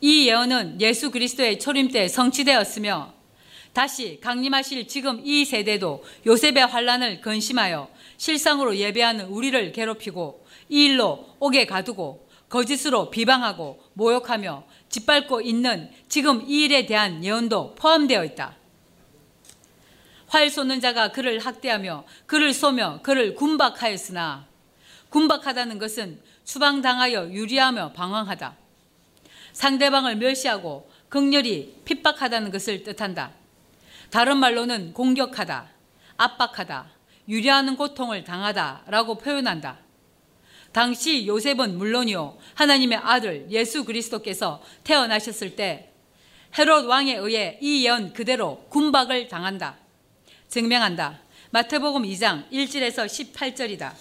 이 0.00 0.28
예언은 0.28 0.80
예수 0.80 1.10
그리스도의 1.10 1.58
초림 1.58 1.88
때 1.88 2.06
성취되었으며 2.06 3.14
다시 3.72 4.20
강림하실 4.22 4.88
지금 4.88 5.20
이 5.24 5.44
세대도 5.44 6.04
요셉의 6.26 6.66
환란을 6.66 7.20
근심하여 7.20 7.90
실상으로 8.16 8.76
예배하는 8.76 9.26
우리를 9.26 9.72
괴롭히고 9.72 10.46
이 10.68 10.86
일로 10.86 11.26
옥에 11.40 11.66
가두고 11.66 12.26
거짓으로 12.48 13.10
비방하고 13.10 13.82
모욕하며 13.94 14.64
짓밟고 14.88 15.40
있는 15.40 15.90
지금 16.08 16.42
이 16.48 16.64
일에 16.64 16.86
대한 16.86 17.24
예언도 17.24 17.74
포함되어 17.74 18.24
있다. 18.24 18.54
활 20.28 20.50
쏘는 20.50 20.80
자가 20.80 21.12
그를 21.12 21.38
학대하며 21.38 22.04
그를 22.26 22.52
쏘며 22.52 23.00
그를 23.02 23.34
군박하였으나 23.34 24.46
군박하다는 25.10 25.78
것은 25.78 26.20
추방당하여 26.44 27.30
유리하며 27.30 27.92
방황하다. 27.92 28.54
상대방을 29.52 30.16
멸시하고 30.16 30.90
극렬히 31.08 31.74
핍박하다는 31.84 32.50
것을 32.50 32.82
뜻한다. 32.82 33.32
다른 34.10 34.36
말로는 34.38 34.92
공격하다, 34.92 35.68
압박하다, 36.16 36.86
유리하는 37.28 37.76
고통을 37.76 38.24
당하다라고 38.24 39.18
표현한다. 39.18 39.78
당시 40.76 41.26
요셉은 41.26 41.78
물론이요 41.78 42.36
하나님의 42.52 42.98
아들 43.02 43.46
예수 43.48 43.86
그리스도께서 43.86 44.62
태어나셨을 44.84 45.56
때 45.56 45.88
헤롯 46.58 46.84
왕에 46.84 47.16
의해 47.16 47.56
이 47.62 47.86
예언 47.86 48.12
그대로 48.12 48.62
군박을 48.68 49.28
당한다. 49.28 49.76
증명한다. 50.48 51.18
마태복음 51.48 52.02
2장 52.02 52.50
1절에서 52.52 53.06
18절이다. 53.06 53.92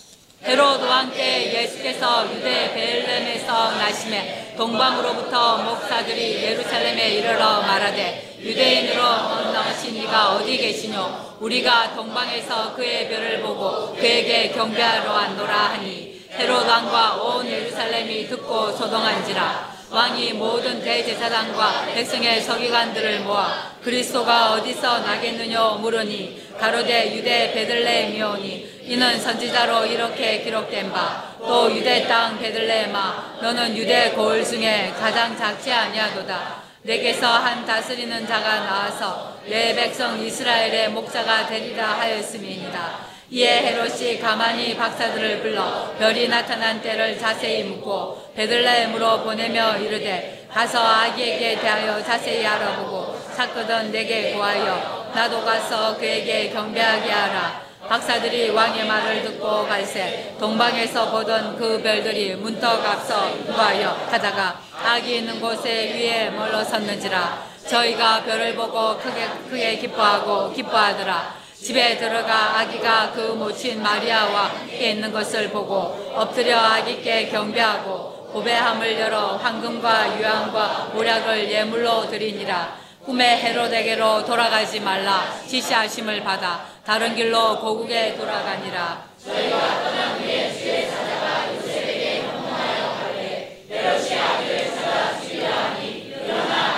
헤롯 0.44 0.82
왕때 0.82 1.64
예수께서 1.64 2.30
유대 2.36 2.74
베들레헴에서 2.74 3.78
나심에 3.78 4.56
동방으로부터 4.58 5.64
목사들이 5.64 6.44
예루살렘에 6.44 7.20
이르러 7.20 7.62
말하되 7.62 8.40
유대인으로 8.42 9.02
건너신 9.02 9.96
이가 9.96 10.36
어디 10.36 10.58
계시뇨 10.58 11.38
우리가 11.40 11.96
동방에서 11.96 12.76
그의 12.76 13.08
별을 13.08 13.42
보고 13.42 13.94
그에게 13.96 14.50
경배하러 14.52 15.14
왔노라 15.14 15.56
하니 15.70 16.05
헤롯 16.38 16.68
왕과 16.68 17.16
온 17.16 17.48
예루살렘이 17.48 18.28
듣고 18.28 18.72
소동한지라. 18.72 19.76
왕이 19.90 20.34
모든 20.34 20.82
대제사장과 20.82 21.86
백성의 21.94 22.42
서기관들을 22.42 23.22
모아 23.22 23.72
그리스도가 23.82 24.54
어디서 24.54 25.00
나겠느냐 25.00 25.78
물으니 25.80 26.42
가로대 26.60 27.16
유대 27.16 27.54
베들레헴이오니 27.54 28.82
이는 28.84 29.20
선지자로 29.20 29.86
이렇게 29.86 30.42
기록된 30.42 30.92
바. 30.92 31.36
또 31.40 31.74
유대 31.74 32.06
땅 32.08 32.38
베들레헴아 32.38 33.38
너는 33.42 33.78
유대 33.78 34.12
고을 34.12 34.44
중에 34.44 34.94
가장 35.00 35.38
작지 35.38 35.72
아니하도다. 35.72 36.64
내게서 36.82 37.28
한 37.28 37.66
다스리는 37.66 38.28
자가 38.28 38.60
나와서 38.60 39.38
내 39.48 39.74
백성 39.74 40.20
이스라엘의 40.20 40.90
목자가 40.90 41.48
되리라 41.48 41.94
하였음이니라 41.94 43.05
이에 43.32 43.62
헤롯이 43.66 44.20
가만히 44.20 44.78
박사들을 44.78 45.42
불러 45.42 45.92
별이 45.98 46.28
나타난 46.28 46.82
때를 46.82 47.18
자세히 47.18 47.64
묻고 47.64 48.32
베들레헴으로 48.36 49.24
보내며 49.24 49.78
이르되 49.78 50.48
가서 50.52 50.80
아기에게 50.80 51.60
대하여 51.60 52.04
자세히 52.04 52.46
알아보고 52.46 53.20
찾거든 53.36 53.92
내게 53.92 54.34
구하여 54.34 55.12
나도 55.14 55.44
가서 55.44 55.98
그에게 55.98 56.50
경배하게 56.52 57.12
하라. 57.12 57.66
박사들이 57.88 58.50
왕의 58.50 58.88
말을 58.88 59.24
듣고 59.24 59.68
갈새 59.68 60.36
동방에서 60.40 61.12
보던 61.12 61.56
그 61.56 61.82
별들이 61.82 62.36
문턱 62.36 62.84
앞서 62.84 63.32
구하여 63.46 63.90
하다가 64.10 64.60
아기 64.84 65.18
있는 65.18 65.40
곳에 65.40 65.94
위에 65.94 66.30
멀러섰는지라 66.32 67.46
저희가 67.70 68.24
별을 68.24 68.56
보고 68.56 68.98
크게 68.98 69.28
크게 69.50 69.78
기뻐하고 69.78 70.52
기뻐하더라 70.54 71.45
집에 71.66 71.98
들어가 71.98 72.60
아기가 72.60 73.12
그 73.12 73.22
모친 73.22 73.82
마리아와 73.82 74.50
함께 74.50 74.92
있는 74.92 75.12
것을 75.12 75.50
보고 75.50 76.12
엎드려 76.14 76.60
아기께 76.60 77.30
경배하고 77.30 78.30
고배함을 78.34 79.00
열어 79.00 79.38
황금과 79.38 80.20
유황과 80.20 80.92
모략을 80.94 81.50
예물로 81.50 82.08
드리니라 82.08 82.78
꿈에 83.04 83.38
헤로데게로 83.38 84.26
돌아가지 84.26 84.80
말라 84.80 85.24
지시하심을 85.48 86.24
받아 86.24 86.68
다른 86.86 87.16
길로 87.16 87.60
고국에 87.60 88.16
돌아가니라. 88.16 89.04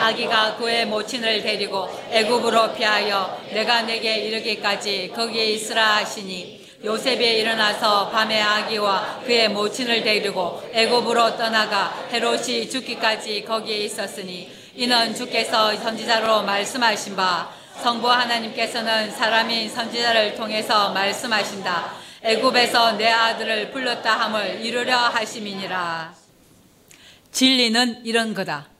아기가 0.07 0.55
그의 0.55 0.85
모친을 0.85 1.41
데리고 1.41 1.89
애굽으로 2.11 2.73
피하여 2.73 3.41
내가 3.51 3.81
내게 3.81 4.19
이르기까지 4.19 5.11
거기에 5.13 5.47
있으라 5.47 5.97
하시니 5.97 6.65
요셉이 6.85 7.39
일어나서 7.39 8.09
밤에 8.09 8.41
아기와 8.41 9.21
그의 9.25 9.49
모친을 9.49 10.03
데리고 10.03 10.63
애굽으로 10.71 11.35
떠나가 11.35 12.07
헤롯이 12.11 12.69
죽기까지 12.69 13.43
거기에 13.43 13.79
있었으니 13.79 14.49
이는 14.75 15.13
주께서 15.13 15.75
선지자로 15.75 16.43
말씀하신 16.43 17.15
바 17.17 17.51
성부 17.81 18.09
하나님께서는 18.09 19.11
사람인 19.11 19.69
선지자를 19.69 20.35
통해서 20.35 20.91
말씀하신다. 20.93 21.91
애굽에서 22.23 22.93
내 22.93 23.09
아들을 23.09 23.71
불렀다 23.71 24.19
함을 24.19 24.61
이루려 24.63 24.97
하심이니라. 24.97 26.13
진리는 27.31 28.01
이런 28.05 28.33
거다. 28.33 28.76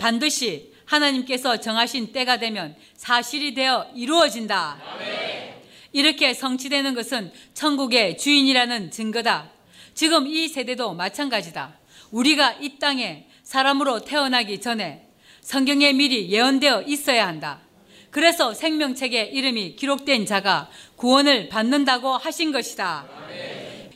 반드시 0.00 0.72
하나님께서 0.86 1.58
정하신 1.58 2.10
때가 2.12 2.38
되면 2.38 2.74
사실이 2.96 3.54
되어 3.54 3.86
이루어진다. 3.94 4.78
이렇게 5.92 6.32
성취되는 6.32 6.94
것은 6.94 7.30
천국의 7.52 8.16
주인이라는 8.16 8.90
증거다. 8.90 9.50
지금 9.94 10.26
이 10.26 10.48
세대도 10.48 10.94
마찬가지다. 10.94 11.78
우리가 12.10 12.54
이 12.60 12.78
땅에 12.78 13.26
사람으로 13.42 14.00
태어나기 14.00 14.60
전에 14.60 15.06
성경에 15.42 15.92
미리 15.92 16.30
예언되어 16.30 16.82
있어야 16.82 17.28
한다. 17.28 17.60
그래서 18.10 18.54
생명책에 18.54 19.24
이름이 19.24 19.76
기록된 19.76 20.26
자가 20.26 20.70
구원을 20.96 21.48
받는다고 21.50 22.16
하신 22.16 22.52
것이다. 22.52 23.06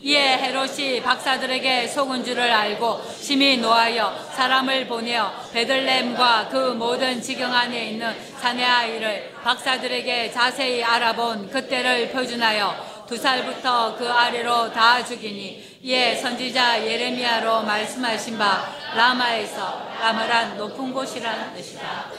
이에 0.07 0.37
헤롯이 0.37 1.01
박사들에게 1.01 1.89
속은 1.89 2.23
줄을 2.23 2.43
알고 2.43 3.01
심히 3.19 3.57
노하여 3.57 4.15
사람을 4.35 4.87
보내어 4.87 5.33
베들렘과 5.51 6.49
그 6.51 6.75
모든 6.75 7.23
지경 7.23 7.51
안에 7.51 7.87
있는 7.87 8.15
사내 8.39 8.63
아이를 8.63 9.33
박사들에게 9.43 10.31
자세히 10.31 10.85
알아본 10.85 11.49
그때를 11.49 12.11
표준하여 12.11 13.05
두 13.09 13.17
살부터 13.17 13.97
그 13.97 14.07
아래로 14.07 14.75
다 14.75 15.03
죽이니 15.03 15.79
이에 15.83 16.17
선지자 16.17 16.85
예레미야로 16.85 17.63
말씀하신 17.63 18.37
바 18.37 18.75
라마에서 18.95 19.89
라마란 20.01 20.59
높은 20.59 20.93
곳이라는 20.93 21.55
뜻이다. 21.55 22.11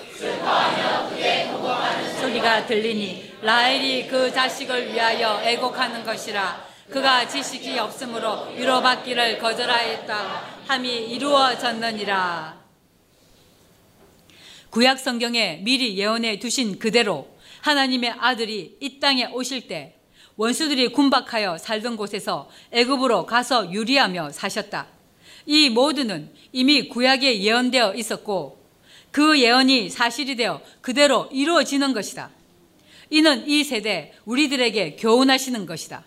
소리가 2.20 2.66
들리니 2.66 3.36
라헬이 3.44 4.08
그 4.08 4.34
자식을 4.34 4.92
위하여 4.92 5.40
애곡하는 5.44 6.04
것이라 6.04 6.75
그가 6.90 7.28
지식이 7.28 7.78
없으므로 7.80 8.48
위로받기를 8.56 9.40
거절하였다 9.40 10.16
함이 10.68 11.12
이루어졌느니라 11.14 12.64
구약 14.70 15.00
성경에 15.00 15.62
미리 15.64 15.98
예언해 15.98 16.38
두신 16.38 16.78
그대로 16.78 17.36
하나님의 17.62 18.14
아들이 18.20 18.78
이 18.80 19.00
땅에 19.00 19.26
오실 19.26 19.68
때 19.68 19.96
원수들이 20.36 20.90
군박하여 20.90 21.58
살던 21.58 21.96
곳에서 21.96 22.50
애굽으로 22.72 23.26
가서 23.26 23.72
유리하며 23.72 24.32
사셨다. 24.32 24.88
이 25.46 25.70
모두는 25.70 26.30
이미 26.52 26.90
구약에 26.90 27.42
예언되어 27.42 27.96
있었고 27.96 28.62
그 29.12 29.40
예언이 29.40 29.90
사실이 29.90 30.36
되어 30.36 30.62
그대로 30.82 31.30
이루어지는 31.32 31.94
것이다. 31.94 32.32
이는 33.10 33.48
이 33.48 33.64
세대 33.64 34.14
우리들에게 34.26 34.98
교훈하시는 34.98 35.66
것이다. 35.66 36.04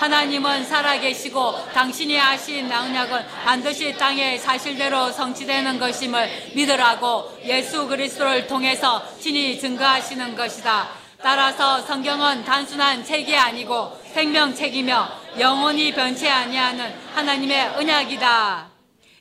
하나님은 0.00 0.64
살아계시고 0.64 1.72
당신이 1.74 2.16
하신 2.16 2.72
언약은 2.72 3.26
반드시 3.44 3.92
땅의 3.98 4.38
사실대로 4.38 5.12
성취되는 5.12 5.78
것임을 5.78 6.26
믿으라고 6.54 7.38
예수 7.44 7.86
그리스도를 7.86 8.46
통해서 8.46 9.06
친히 9.18 9.60
증거하시는 9.60 10.34
것이다. 10.34 10.88
따라서 11.22 11.82
성경은 11.82 12.46
단순한 12.46 13.04
책이 13.04 13.36
아니고 13.36 14.00
생명책이며 14.14 15.06
영원히 15.38 15.92
변치 15.92 16.26
아니하는 16.26 16.94
하나님의 17.12 17.76
언약이다. 17.76 18.70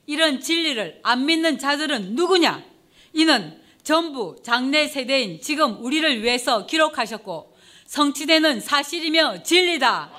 이런 0.06 0.40
진리를 0.40 1.02
안 1.04 1.26
믿는 1.26 1.60
자들은 1.60 2.16
누구냐? 2.16 2.64
이는 3.12 3.62
전부 3.84 4.38
장래 4.46 4.88
세대인 4.88 5.42
지금 5.42 5.84
우리를 5.84 6.24
위해서 6.24 6.66
기록하셨고 6.66 7.50
성취되는 7.86 8.62
사실이며 8.62 9.44
진리다. 9.44 10.12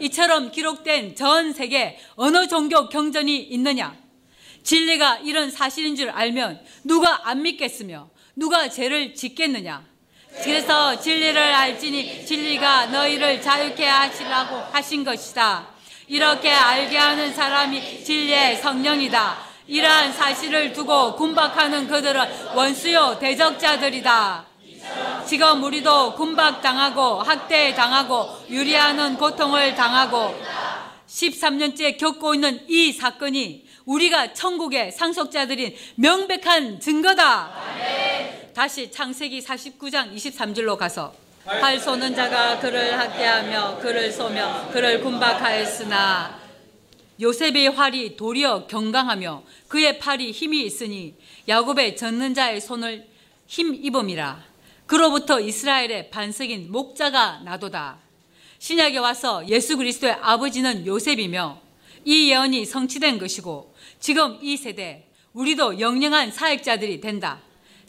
이처럼 0.00 0.50
기록된 0.50 1.14
전 1.16 1.52
세계 1.52 1.98
어느 2.14 2.46
종교 2.48 2.88
경전이 2.88 3.36
있느냐? 3.36 3.96
진리가 4.62 5.18
이런 5.18 5.50
사실인 5.50 5.94
줄 5.94 6.10
알면 6.10 6.60
누가 6.84 7.28
안 7.28 7.42
믿겠으며 7.42 8.10
누가 8.34 8.68
죄를 8.68 9.14
짓겠느냐? 9.14 9.84
그래서 10.42 11.00
진리를 11.00 11.38
알지니 11.38 12.26
진리가 12.26 12.86
너희를 12.86 13.40
자유케 13.40 13.86
하시라고 13.86 14.56
하신 14.72 15.04
것이다. 15.04 15.68
이렇게 16.08 16.50
알게 16.50 16.96
하는 16.96 17.34
사람이 17.34 18.04
진리의 18.04 18.58
성령이다. 18.58 19.46
이러한 19.66 20.12
사실을 20.12 20.72
두고 20.72 21.16
군박하는 21.16 21.88
그들은 21.88 22.54
원수요 22.54 23.18
대적자들이다. 23.18 24.45
지금 25.26 25.62
우리도 25.64 26.14
군박당하고 26.14 27.22
학대당하고 27.22 28.46
유리하는 28.48 29.16
고통을 29.16 29.74
당하고 29.74 30.34
13년째 31.08 31.98
겪고 31.98 32.34
있는 32.34 32.64
이 32.68 32.92
사건이 32.92 33.66
우리가 33.86 34.32
천국의 34.32 34.92
상속자들인 34.92 35.74
명백한 35.96 36.80
증거다. 36.80 37.50
다시 38.54 38.90
창세기 38.90 39.40
49장 39.40 40.14
23절로 40.14 40.76
가서 40.76 41.12
팔 41.44 41.78
쏘는 41.78 42.14
자가 42.14 42.58
그를 42.58 42.98
학대하며 42.98 43.78
그를 43.78 44.10
쏘며 44.10 44.68
그를 44.72 45.00
군박하였으나 45.00 46.40
요셉의 47.20 47.68
활이 47.68 48.16
도리어 48.16 48.66
경강하며 48.66 49.42
그의 49.68 49.98
팔이 49.98 50.32
힘이 50.32 50.62
있으니 50.62 51.14
야곱의 51.48 51.96
젖는 51.96 52.34
자의 52.34 52.60
손을 52.60 53.06
힘 53.46 53.74
입음이라 53.74 54.42
그로부터 54.86 55.40
이스라엘의 55.40 56.10
반석인 56.10 56.70
목자가 56.70 57.40
나도다. 57.44 57.98
신약에 58.58 58.98
와서 58.98 59.46
예수 59.48 59.76
그리스도의 59.76 60.16
아버지는 60.20 60.86
요셉이며 60.86 61.60
이 62.04 62.30
예언이 62.30 62.64
성취된 62.64 63.18
것이고 63.18 63.74
지금 63.98 64.38
이 64.40 64.56
세대 64.56 65.06
우리도 65.32 65.80
영영한 65.80 66.30
사역자들이 66.30 67.00
된다. 67.00 67.40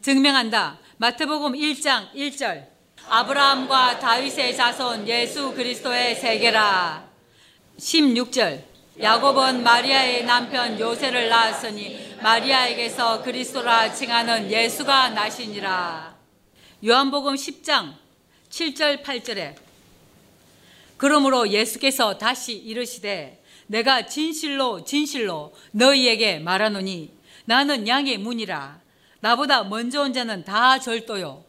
증명한다. 0.02 0.80
마태복음 0.98 1.54
1장 1.54 2.12
1절. 2.14 2.68
아브라함과 3.08 4.00
다윗의 4.00 4.56
자손 4.58 5.08
예수 5.08 5.54
그리스도의 5.54 6.16
세계라. 6.16 7.08
16절. 7.78 8.64
야곱은 9.00 9.64
마리아의 9.64 10.26
남편 10.26 10.80
요새를 10.80 11.30
낳았으니 11.30 12.18
마리아에게서 12.22 13.22
그리스도라 13.22 13.94
칭하는 13.94 14.52
예수가 14.52 15.10
나시니라. 15.10 16.17
요한복음 16.86 17.34
10장 17.34 17.96
7절 18.50 19.02
8절에 19.02 19.56
그러므로 20.98 21.50
예수께서 21.50 22.20
다시 22.20 22.56
이르시되 22.56 23.44
내가 23.66 24.06
진실로 24.06 24.84
진실로 24.84 25.56
너희에게 25.72 26.38
말하노니 26.38 27.12
나는 27.46 27.88
양의 27.88 28.20
문이라. 28.20 28.82
나보다 29.22 29.64
먼저 29.64 30.02
온 30.04 30.14
자는 30.14 30.44
다 30.44 30.80
절도요. 30.80 31.44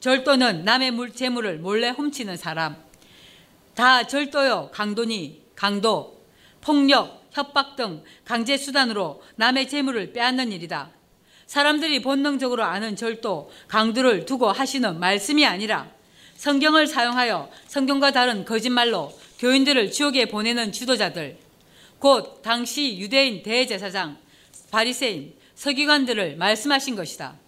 절도는 0.00 0.64
남의 0.64 0.90
물 0.90 1.12
재물을 1.12 1.58
몰래 1.58 1.90
훔치는 1.90 2.36
사람. 2.36 2.76
다 3.74 4.06
절도요. 4.06 4.70
강도니 4.72 5.42
강도 5.54 6.24
폭력, 6.60 7.28
협박 7.30 7.76
등 7.76 8.02
강제 8.24 8.56
수단으로 8.56 9.22
남의 9.36 9.68
재물을 9.68 10.12
빼앗는 10.12 10.50
일이다. 10.50 10.90
사람들이 11.46 12.02
본능적으로 12.02 12.64
아는 12.64 12.96
절도, 12.96 13.50
강도를 13.68 14.26
두고 14.26 14.50
하시는 14.50 14.98
말씀이 14.98 15.44
아니라 15.44 15.90
성경을 16.36 16.86
사용하여 16.86 17.50
성경과 17.68 18.10
다른 18.10 18.44
거짓말로 18.44 19.12
교인들을 19.38 19.90
지옥에 19.90 20.26
보내는 20.26 20.72
지도자들, 20.72 21.38
곧 21.98 22.42
당시 22.42 22.98
유대인 22.98 23.42
대제사장, 23.42 24.18
바리새인, 24.70 25.34
서기관들을 25.54 26.36
말씀하신 26.36 26.96
것이다. 26.96 27.38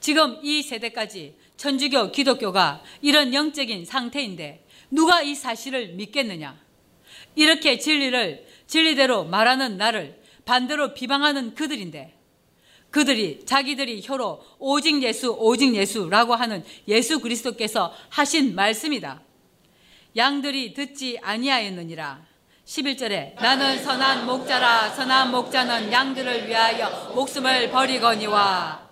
지금 0.00 0.38
이 0.42 0.62
세대까지 0.62 1.34
천주교, 1.56 2.12
기독교가 2.12 2.82
이런 3.02 3.34
영적인 3.34 3.84
상태인데 3.84 4.64
누가 4.90 5.22
이 5.22 5.34
사실을 5.34 5.88
믿겠느냐? 5.94 6.56
이렇게 7.34 7.78
진리를 7.78 8.46
진리대로 8.66 9.24
말하는 9.24 9.76
나를 9.76 10.20
반대로 10.44 10.94
비방하는 10.94 11.54
그들인데 11.54 12.17
그들이 12.90 13.44
자기들이 13.44 14.02
혀로 14.02 14.42
오직 14.58 15.02
예수 15.02 15.30
오직 15.38 15.74
예수라고 15.74 16.34
하는 16.34 16.64
예수 16.86 17.20
그리스도께서 17.20 17.92
하신 18.08 18.54
말씀이다. 18.54 19.20
양들이 20.16 20.74
듣지 20.74 21.18
아니하였느니라. 21.22 22.26
11절에 22.64 23.34
나는 23.40 23.82
선한 23.82 24.26
목자라 24.26 24.90
선한 24.90 25.30
목자는 25.30 25.90
양들을 25.90 26.48
위하여 26.48 27.12
목숨을 27.14 27.70
버리거니와 27.70 28.88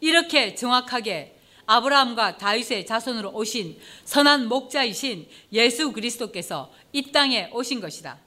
이렇게 0.00 0.54
정확하게 0.54 1.34
아브라함과 1.64 2.36
다윗의 2.36 2.84
자손으로 2.84 3.30
오신 3.30 3.78
선한 4.04 4.48
목자이신 4.48 5.26
예수 5.52 5.92
그리스도께서 5.92 6.70
이 6.92 7.10
땅에 7.10 7.48
오신 7.54 7.80
것이다. 7.80 8.18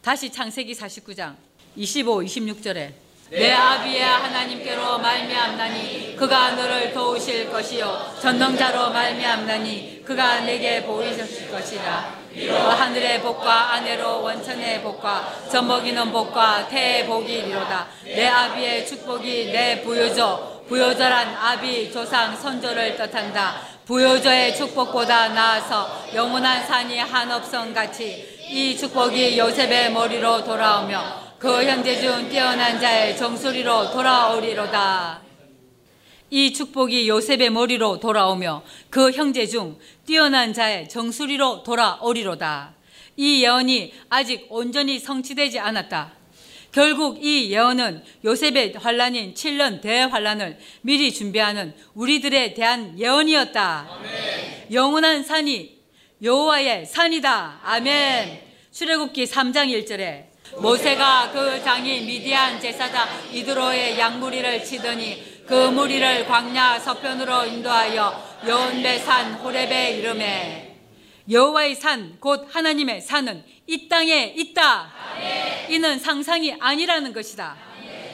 다시 0.00 0.32
창세기 0.32 0.72
49장 0.72 1.36
25, 1.76 2.22
26절에 2.22 3.01
내 3.32 3.50
아비의 3.50 4.02
하나님께로 4.02 4.98
말미암나니 4.98 6.16
그가 6.16 6.50
너를 6.50 6.92
도우실 6.92 7.50
것이요 7.50 8.16
전능자로 8.20 8.90
말미암나니 8.90 10.02
그가 10.04 10.40
내게 10.40 10.82
보이실 10.82 11.50
것이라. 11.50 12.20
하늘의 12.76 13.22
복과 13.22 13.72
아내로 13.72 14.22
원천의 14.22 14.82
복과 14.82 15.48
젖먹이는 15.50 16.12
복과 16.12 16.68
태의 16.68 17.06
복이 17.06 17.32
이로다. 17.32 17.86
내 18.04 18.28
아비의 18.28 18.86
축복이 18.86 19.50
내 19.50 19.80
부여조 19.80 20.64
부여절한 20.68 21.34
아비 21.34 21.90
조상 21.90 22.36
선조를 22.36 22.96
뜻한다. 22.96 23.62
부여조의 23.86 24.54
축복보다 24.54 25.28
나아서 25.28 26.04
영원한 26.14 26.66
산이 26.66 26.98
한없성 26.98 27.72
같이 27.72 28.28
이 28.50 28.76
축복이 28.76 29.38
요셉의 29.38 29.90
머리로 29.92 30.44
돌아오며 30.44 31.21
그 31.42 31.64
형제 31.64 32.00
중 32.00 32.28
뛰어난 32.28 32.78
자의 32.80 33.16
정수리로 33.16 33.90
돌아오리로다. 33.90 35.20
이 36.30 36.52
축복이 36.52 37.08
요셉의 37.08 37.50
머리로 37.50 37.98
돌아오며 37.98 38.62
그 38.88 39.10
형제 39.10 39.44
중 39.44 39.76
뛰어난 40.06 40.52
자의 40.52 40.88
정수리로 40.88 41.64
돌아오리로다. 41.64 42.74
이 43.16 43.42
예언이 43.42 43.92
아직 44.08 44.46
온전히 44.50 45.00
성취되지 45.00 45.58
않았다. 45.58 46.12
결국 46.70 47.18
이 47.24 47.50
예언은 47.50 48.04
요셉의 48.24 48.74
환란인 48.74 49.34
7년 49.34 49.80
대환란을 49.80 50.60
미리 50.82 51.12
준비하는 51.12 51.74
우리들에 51.94 52.54
대한 52.54 52.96
예언이었다. 52.96 53.88
아멘. 53.90 54.72
영원한 54.72 55.24
산이 55.24 55.76
여호와의 56.22 56.86
산이다. 56.86 57.62
아멘. 57.64 58.42
출애굽기 58.70 59.24
3장 59.24 59.84
1절에 59.84 60.31
모세가 60.58 61.30
그 61.32 61.62
장인 61.62 62.06
미디안 62.06 62.60
제사장 62.60 63.08
이드로의 63.32 63.98
양무리를 63.98 64.64
치더니 64.64 65.44
그 65.46 65.54
무리를 65.70 66.26
광야 66.26 66.78
서편으로 66.78 67.46
인도하여 67.46 68.32
여온베 68.46 68.98
산 69.00 69.34
호렙에 69.34 69.92
이름에 69.98 70.76
여호와의 71.30 71.74
산 71.76 72.16
곧 72.20 72.48
하나님의 72.50 73.00
산은 73.00 73.44
이 73.66 73.88
땅에 73.88 74.34
있다. 74.36 74.90
이는 75.68 75.98
상상이 75.98 76.54
아니라는 76.58 77.12
것이다. 77.12 77.56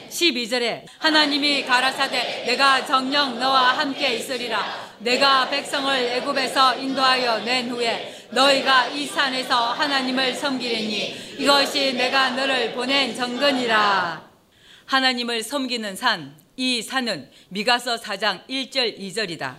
12절에 0.09 0.85
하나님이 0.97 1.65
가라사대 1.65 2.43
내가 2.45 2.85
정령 2.85 3.39
너와 3.39 3.77
함께 3.77 4.15
있으리라. 4.15 4.89
내가 4.99 5.49
백성을 5.49 5.95
애굽에서 5.95 6.75
인도하여 6.75 7.39
낸 7.39 7.69
후에 7.69 8.27
너희가 8.31 8.87
이 8.87 9.05
산에서 9.05 9.73
하나님을 9.73 10.33
섬기리니 10.33 11.35
이것이 11.39 11.93
내가 11.93 12.31
너를 12.31 12.73
보낸 12.73 13.15
정근이라. 13.15 14.29
하나님을 14.85 15.43
섬기는 15.43 15.95
산 15.95 16.49
이 16.59 16.81
산은 16.81 17.29
미가서 17.47 17.95
4장 17.95 18.45
1절 18.49 18.99
2절이다. 18.99 19.55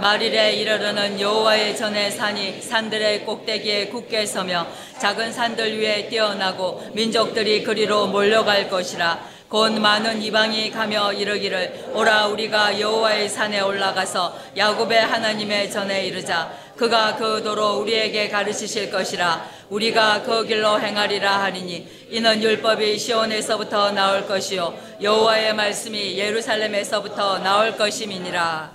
말일에 0.00 0.52
이르르는 0.52 1.20
여호와의 1.20 1.76
전의 1.76 2.12
산이 2.12 2.62
산들의 2.62 3.24
꼭대기에 3.24 3.88
굳게 3.88 4.24
서며 4.24 4.64
작은 5.00 5.32
산들 5.32 5.80
위에 5.80 6.08
뛰어나고 6.08 6.92
민족들이 6.94 7.64
그리로 7.64 8.06
몰려갈 8.06 8.70
것이라 8.70 9.33
곧 9.54 9.72
많은 9.78 10.20
이방이 10.20 10.68
가며 10.72 11.12
이르기를 11.12 11.92
오라 11.94 12.26
우리가 12.26 12.80
여호와의 12.80 13.28
산에 13.28 13.60
올라가서 13.60 14.36
야곱의 14.56 15.00
하나님의 15.02 15.70
전에 15.70 16.08
이르자. 16.08 16.52
그가 16.76 17.14
그 17.14 17.40
도로 17.40 17.78
우리에게 17.78 18.28
가르치실 18.30 18.90
것이라. 18.90 19.48
우리가 19.70 20.24
그 20.24 20.44
길로 20.44 20.80
행하리라 20.80 21.40
하리니 21.44 22.08
이는 22.10 22.42
율법이 22.42 22.98
시온에서부터 22.98 23.92
나올 23.92 24.26
것이요 24.26 24.76
여호와의 25.00 25.54
말씀이 25.54 26.18
예루살렘에서부터 26.18 27.38
나올 27.38 27.76
것임이니라. 27.76 28.72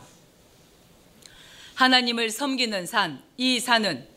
하나님을 1.76 2.30
섬기는 2.30 2.86
산 2.86 3.22
이 3.36 3.60
산은 3.60 4.08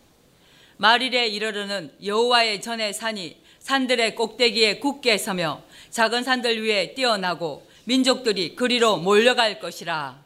말일에 0.77 1.27
이르르는 1.27 1.93
여호와의 2.05 2.61
전의 2.61 2.95
산이 2.95 3.43
산들의 3.59 4.15
꼭대기에 4.17 4.79
굳게 4.81 5.19
서며 5.19 5.63
작은 5.93 6.25
산들 6.25 6.65
위에 6.65 6.95
뛰어나고 6.95 7.67
민족들이 7.85 8.57
그리로 8.57 8.97
몰려갈 8.97 9.61
것이라. 9.61 10.17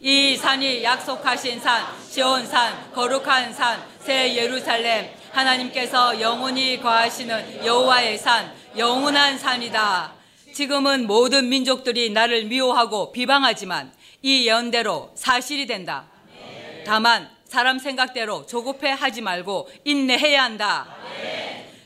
이 0.00 0.36
산이 0.36 0.82
약속하신 0.82 1.60
산, 1.60 1.84
시온산, 2.10 2.92
거룩한 2.92 3.54
산, 3.54 3.80
새 4.00 4.34
예루살렘, 4.34 5.08
하나님께서 5.30 6.20
영원히 6.20 6.80
거하시는 6.80 7.64
여호와의 7.64 8.18
산, 8.18 8.52
영원한 8.76 9.38
산이다. 9.38 10.14
지금은 10.52 11.06
모든 11.06 11.48
민족들이 11.48 12.10
나를 12.10 12.46
미워하고 12.46 13.12
비방하지만 13.12 13.92
이 14.20 14.48
연대로 14.48 15.12
사실이 15.14 15.66
된다. 15.66 16.06
다만 16.84 17.30
사람 17.44 17.78
생각대로 17.78 18.46
조급해 18.46 18.90
하지 18.90 19.20
말고 19.20 19.70
인내해야 19.84 20.42
한다. 20.42 20.96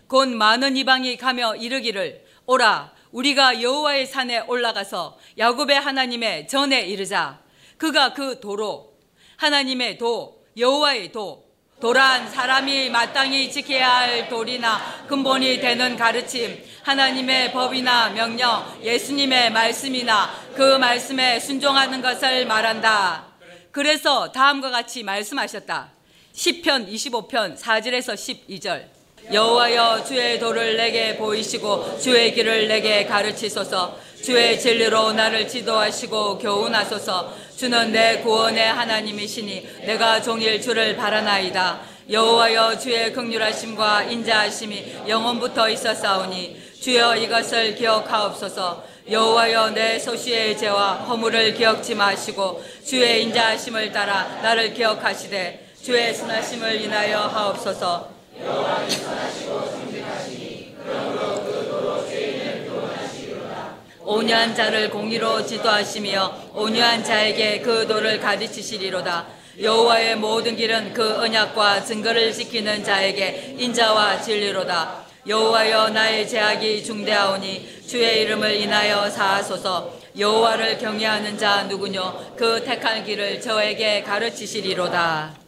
곧 0.07 0.29
많은 0.29 0.79
이방이 0.79 1.19
가며 1.19 1.55
이르기를 1.57 2.25
오라 2.47 2.97
우리가 3.13 3.63
여호와의 3.63 4.07
산에 4.07 4.41
올라가서 4.41 5.19
야곱의 5.39 5.81
하나님의 5.81 6.49
전에 6.49 6.83
이르자 6.83 7.41
그가 7.77 8.13
그 8.13 8.41
도로 8.41 8.95
하나님의 9.37 9.99
도 9.99 10.43
여호와의 10.57 11.13
도 11.13 11.49
도란 11.81 12.29
사람이 12.29 12.91
마땅히 12.91 13.53
지켜야 13.53 13.99
할 13.99 14.29
도리나 14.29 15.07
근본이 15.07 15.61
되는 15.61 15.97
가르침 15.97 16.61
하나님의 16.83 17.53
법이나 17.53 18.11
명령 18.11 18.81
예수님의 18.83 19.53
말씀이나 19.53 20.29
그 20.57 20.77
말씀에 20.77 21.39
순종하는 21.39 22.03
것을 22.03 22.47
말한다. 22.47 23.27
그래서 23.71 24.33
다음과 24.33 24.71
같이 24.71 25.05
말씀하셨다. 25.05 25.93
10편 26.35 26.93
25편 26.93 27.57
4절에서 27.57 28.15
12절 28.15 28.98
여호와여 29.33 30.05
주의 30.05 30.39
도를 30.39 30.77
내게 30.77 31.17
보이시고 31.17 31.99
주의 31.99 32.33
길을 32.33 32.69
내게 32.69 33.05
가르치소서. 33.05 33.99
주의 34.23 34.59
진리로 34.59 35.13
나를 35.13 35.47
지도하시고 35.47 36.39
교훈하소서. 36.39 37.35
주는 37.57 37.93
내 37.93 38.19
구원의 38.19 38.73
하나님이시니 38.73 39.69
내가 39.87 40.23
종일 40.23 40.61
주를 40.61 40.97
바라나이다. 40.97 41.81
여호와여 42.11 42.79
주의 42.79 43.13
극률하심과 43.13 44.05
인자하심이 44.05 45.09
영원부터 45.09 45.69
있었사오니 45.69 46.57
주여 46.81 47.17
이것을 47.17 47.75
기억하옵소서. 47.75 48.85
여호와여 49.11 49.71
내 49.71 49.99
소시의 49.99 50.59
죄와 50.59 50.95
허물을 50.95 51.55
기억지 51.55 51.95
마시고 51.95 52.63
주의 52.85 53.23
인자하심을 53.25 53.91
따라 53.91 54.25
나를 54.43 54.75
기억하시되 54.75 55.69
주의 55.83 56.15
순하심을 56.15 56.83
인하여 56.83 57.21
하옵소서 57.21 58.18
교훈하시리로다 62.69 63.79
온유한 64.05 64.55
자를 64.55 64.91
공의로 64.91 65.45
지도하시며 65.45 66.51
온유한 66.55 67.05
자에게 67.05 67.61
그 67.61 67.87
도를 67.87 68.21
가르치시리로다. 68.21 69.27
여호와의 69.61 70.17
모든 70.17 70.57
길은 70.57 70.95
그 70.95 71.17
언약과 71.17 71.85
증거를 71.85 72.33
지키는 72.33 72.85
자에게 72.85 73.57
인자와 73.59 74.23
진리로다. 74.23 75.05
여호와여 75.27 75.91
나의 75.91 76.29
제약이 76.29 76.85
중대하오니 76.85 77.83
주의 77.87 78.23
이름을 78.23 78.55
인하여 78.55 79.11
사하소서. 79.11 79.99
여호와를 80.19 80.79
경외하는 80.79 81.37
자 81.37 81.65
누구뇨? 81.65 82.35
그 82.37 82.65
택한 82.65 83.05
길을 83.05 83.41
저에게 83.41 84.03
가르치시리로다 84.03 85.48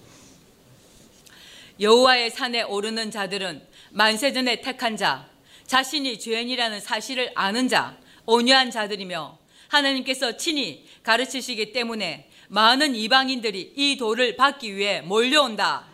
여호와의 1.81 2.31
산에 2.31 2.63
오르는 2.63 3.11
자들은 3.11 3.67
만세전에 3.91 4.61
택한 4.61 4.97
자 4.97 5.31
자신이 5.67 6.19
죄인이라는 6.19 6.81
사실을 6.81 7.33
아는 7.35 7.69
자 7.69 7.97
온유한 8.27 8.71
자들이며 8.71 9.39
하나님께서 9.69 10.37
친히 10.37 10.85
가르치시기 11.03 11.73
때문에 11.73 12.29
많은 12.49 12.95
이방인들이 12.97 13.75
이 13.77 13.97
도를 13.97 14.37
받기 14.37 14.77
위해 14.77 15.01
몰려온다. 15.01 15.87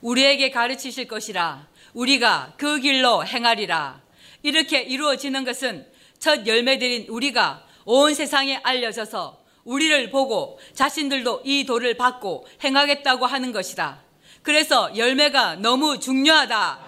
우리에게 0.00 0.50
가르치실 0.50 1.08
것이라 1.08 1.68
우리가 1.92 2.54
그 2.56 2.78
길로 2.78 3.26
행하리라. 3.26 4.00
이렇게 4.42 4.80
이루어지는 4.80 5.44
것은 5.44 5.86
첫 6.18 6.46
열매들인 6.46 7.08
우리가 7.08 7.66
온 7.84 8.14
세상에 8.14 8.60
알려져서 8.62 9.42
우리를 9.64 10.10
보고 10.10 10.58
자신들도 10.74 11.42
이 11.44 11.64
도를 11.64 11.96
받고 11.96 12.46
행하겠다고 12.62 13.26
하는 13.26 13.52
것이다. 13.52 14.03
그래서 14.44 14.94
열매가 14.94 15.56
너무 15.56 15.98
중요하다. 15.98 16.78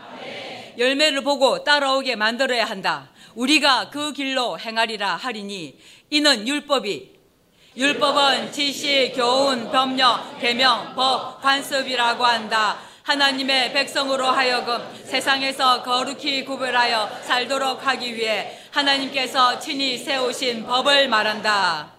열매를 0.76 1.22
보고 1.22 1.64
따라오게 1.64 2.14
만들어야 2.14 2.66
한다. 2.66 3.08
우리가 3.34 3.88
그 3.88 4.12
길로 4.12 4.58
행하리라 4.58 5.16
하리니 5.16 5.78
이는 6.10 6.46
율법이 6.46 7.16
율법은 7.74 8.52
지시, 8.52 9.10
교훈, 9.16 9.70
법령, 9.72 10.38
계명, 10.38 10.94
법, 10.94 11.40
관습이라고 11.40 12.26
한다. 12.26 12.78
하나님의 13.02 13.72
백성으로 13.72 14.26
하여금 14.26 14.78
세상에서 15.04 15.82
거룩히 15.82 16.44
구별하여 16.44 17.08
살도록 17.22 17.86
하기 17.86 18.16
위해 18.16 18.58
하나님께서 18.70 19.58
친히 19.60 19.96
세우신 19.96 20.66
법을 20.66 21.08
말한다. 21.08 21.94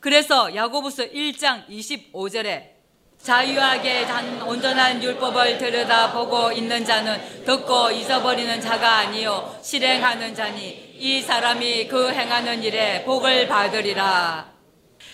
그래서 0.00 0.54
야고보서 0.54 1.04
1장 1.04 1.66
25절에 1.66 2.77
자유하게 3.22 4.06
단 4.06 4.40
온전한 4.42 5.02
율법을 5.02 5.58
들여다보고 5.58 6.52
있는 6.52 6.84
자는 6.84 7.44
듣고 7.44 7.90
잊어버리는 7.90 8.60
자가 8.60 8.98
아니요 8.98 9.58
실행하는 9.62 10.34
자니 10.34 10.94
이 10.96 11.20
사람이 11.20 11.88
그 11.88 12.10
행하는 12.10 12.62
일에 12.62 13.04
복을 13.04 13.46
받으리라. 13.48 14.52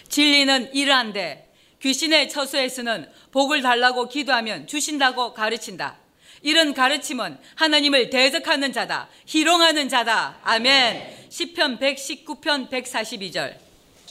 진리는 0.08 0.74
이러한데 0.74 1.50
귀신의 1.82 2.28
처소에서는 2.28 3.10
복을 3.32 3.62
달라고 3.62 4.08
기도하면 4.08 4.66
주신다고 4.66 5.34
가르친다. 5.34 5.98
이런 6.40 6.72
가르침은 6.72 7.38
하나님을 7.56 8.10
대적하는 8.10 8.72
자다. 8.72 9.08
희롱하는 9.26 9.88
자다. 9.88 10.38
아멘. 10.44 11.28
10편 11.30 11.80
119편 11.80 12.70
142절. 12.70 13.63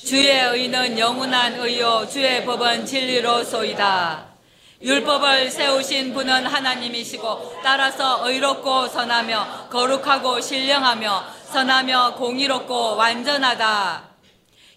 주의 0.05 0.29
의는 0.29 0.99
영원한 0.99 1.53
의요 1.53 2.05
주의 2.11 2.43
법은 2.43 2.85
진리로소이다. 2.85 4.33
율법을 4.81 5.49
세우신 5.49 6.13
분은 6.13 6.45
하나님이시고 6.45 7.61
따라서 7.63 8.27
의롭고 8.27 8.89
선하며 8.89 9.69
거룩하고 9.71 10.41
신령하며 10.41 11.23
선하며 11.53 12.15
공의롭고 12.15 12.97
완전하다. 12.97 14.09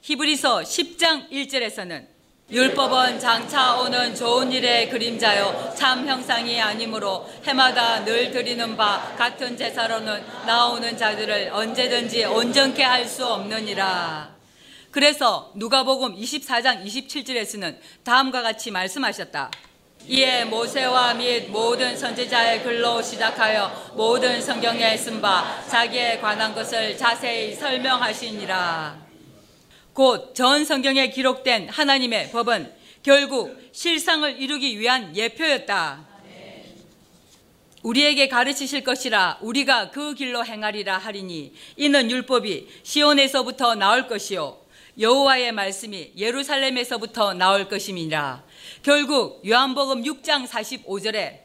히브리서 0.03 0.61
10장 0.61 1.29
1절에서는 1.33 2.07
율법은 2.49 3.19
장차 3.19 3.81
오는 3.81 4.15
좋은 4.15 4.53
일의 4.53 4.89
그림자요 4.89 5.75
참 5.77 6.07
형상이 6.07 6.61
아니므로 6.61 7.29
해마다 7.45 8.05
늘 8.05 8.31
드리는 8.31 8.77
바 8.77 9.17
같은 9.19 9.57
제사로는 9.57 10.25
나오는 10.47 10.97
자들을 10.97 11.51
언제든지 11.53 12.27
온전케 12.27 12.85
할 12.85 13.09
수 13.09 13.27
없느니라. 13.27 14.36
그래서 14.97 15.53
누가복음 15.55 16.17
24장 16.17 16.83
27절에서는 16.83 17.77
다음과 18.03 18.41
같이 18.41 18.71
말씀하셨다. 18.71 19.51
이에 20.09 20.47
모세와 20.47 21.13
및 21.13 21.51
모든 21.51 21.95
선지자의 21.95 22.63
글로 22.63 23.03
시작하여 23.03 23.93
모든 23.95 24.41
성경에 24.41 24.97
쓴 24.97 25.21
바 25.21 25.63
자기에 25.69 26.19
관한 26.21 26.55
것을 26.55 26.97
자세히 26.97 27.55
설명하시니라. 27.55 28.97
곧 29.93 30.33
전 30.33 30.65
성경에 30.65 31.11
기록된 31.11 31.69
하나님의 31.69 32.31
법은 32.31 32.73
결국 33.03 33.55
실상을 33.73 34.41
이루기 34.41 34.81
위한 34.81 35.15
예표였다. 35.15 36.07
우리에게 37.83 38.29
가르치실 38.29 38.83
것이라 38.83 39.41
우리가 39.43 39.91
그 39.91 40.15
길로 40.15 40.43
행하리라 40.43 40.97
하리니 40.97 41.53
이는 41.77 42.11
율법이 42.11 42.67
시온에서부터 42.83 43.75
나올 43.75 44.09
것이요 44.09 44.65
여호와의 44.99 45.53
말씀이 45.53 46.13
예루살렘에서부터 46.17 47.35
나올 47.35 47.69
것임이라. 47.69 48.43
결국 48.83 49.47
요한복음 49.47 50.03
6장 50.03 50.47
45절에 50.47 51.41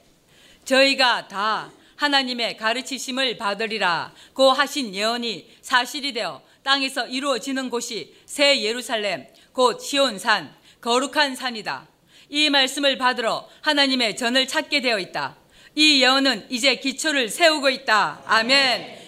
저희가 0.63 1.27
다 1.27 1.71
하나님의 1.97 2.55
가르치심을 2.57 3.37
받으리라 3.37 4.13
고 4.33 4.51
하신 4.51 4.95
예언이 4.95 5.49
사실이 5.61 6.13
되어 6.13 6.41
땅에서 6.63 7.07
이루어지는 7.07 7.69
곳이 7.69 8.15
새 8.25 8.61
예루살렘 8.61 9.27
곧 9.51 9.81
시온산 9.81 10.55
거룩한 10.79 11.35
산이다. 11.35 11.87
이 12.29 12.49
말씀을 12.49 12.97
받으러 12.97 13.49
하나님의 13.61 14.15
전을 14.15 14.47
찾게 14.47 14.81
되어 14.81 14.97
있다. 14.97 15.35
이 15.75 16.01
예언은 16.01 16.47
이제 16.49 16.75
기초를 16.75 17.27
세우고 17.27 17.69
있다. 17.69 18.21
아멘. 18.25 19.00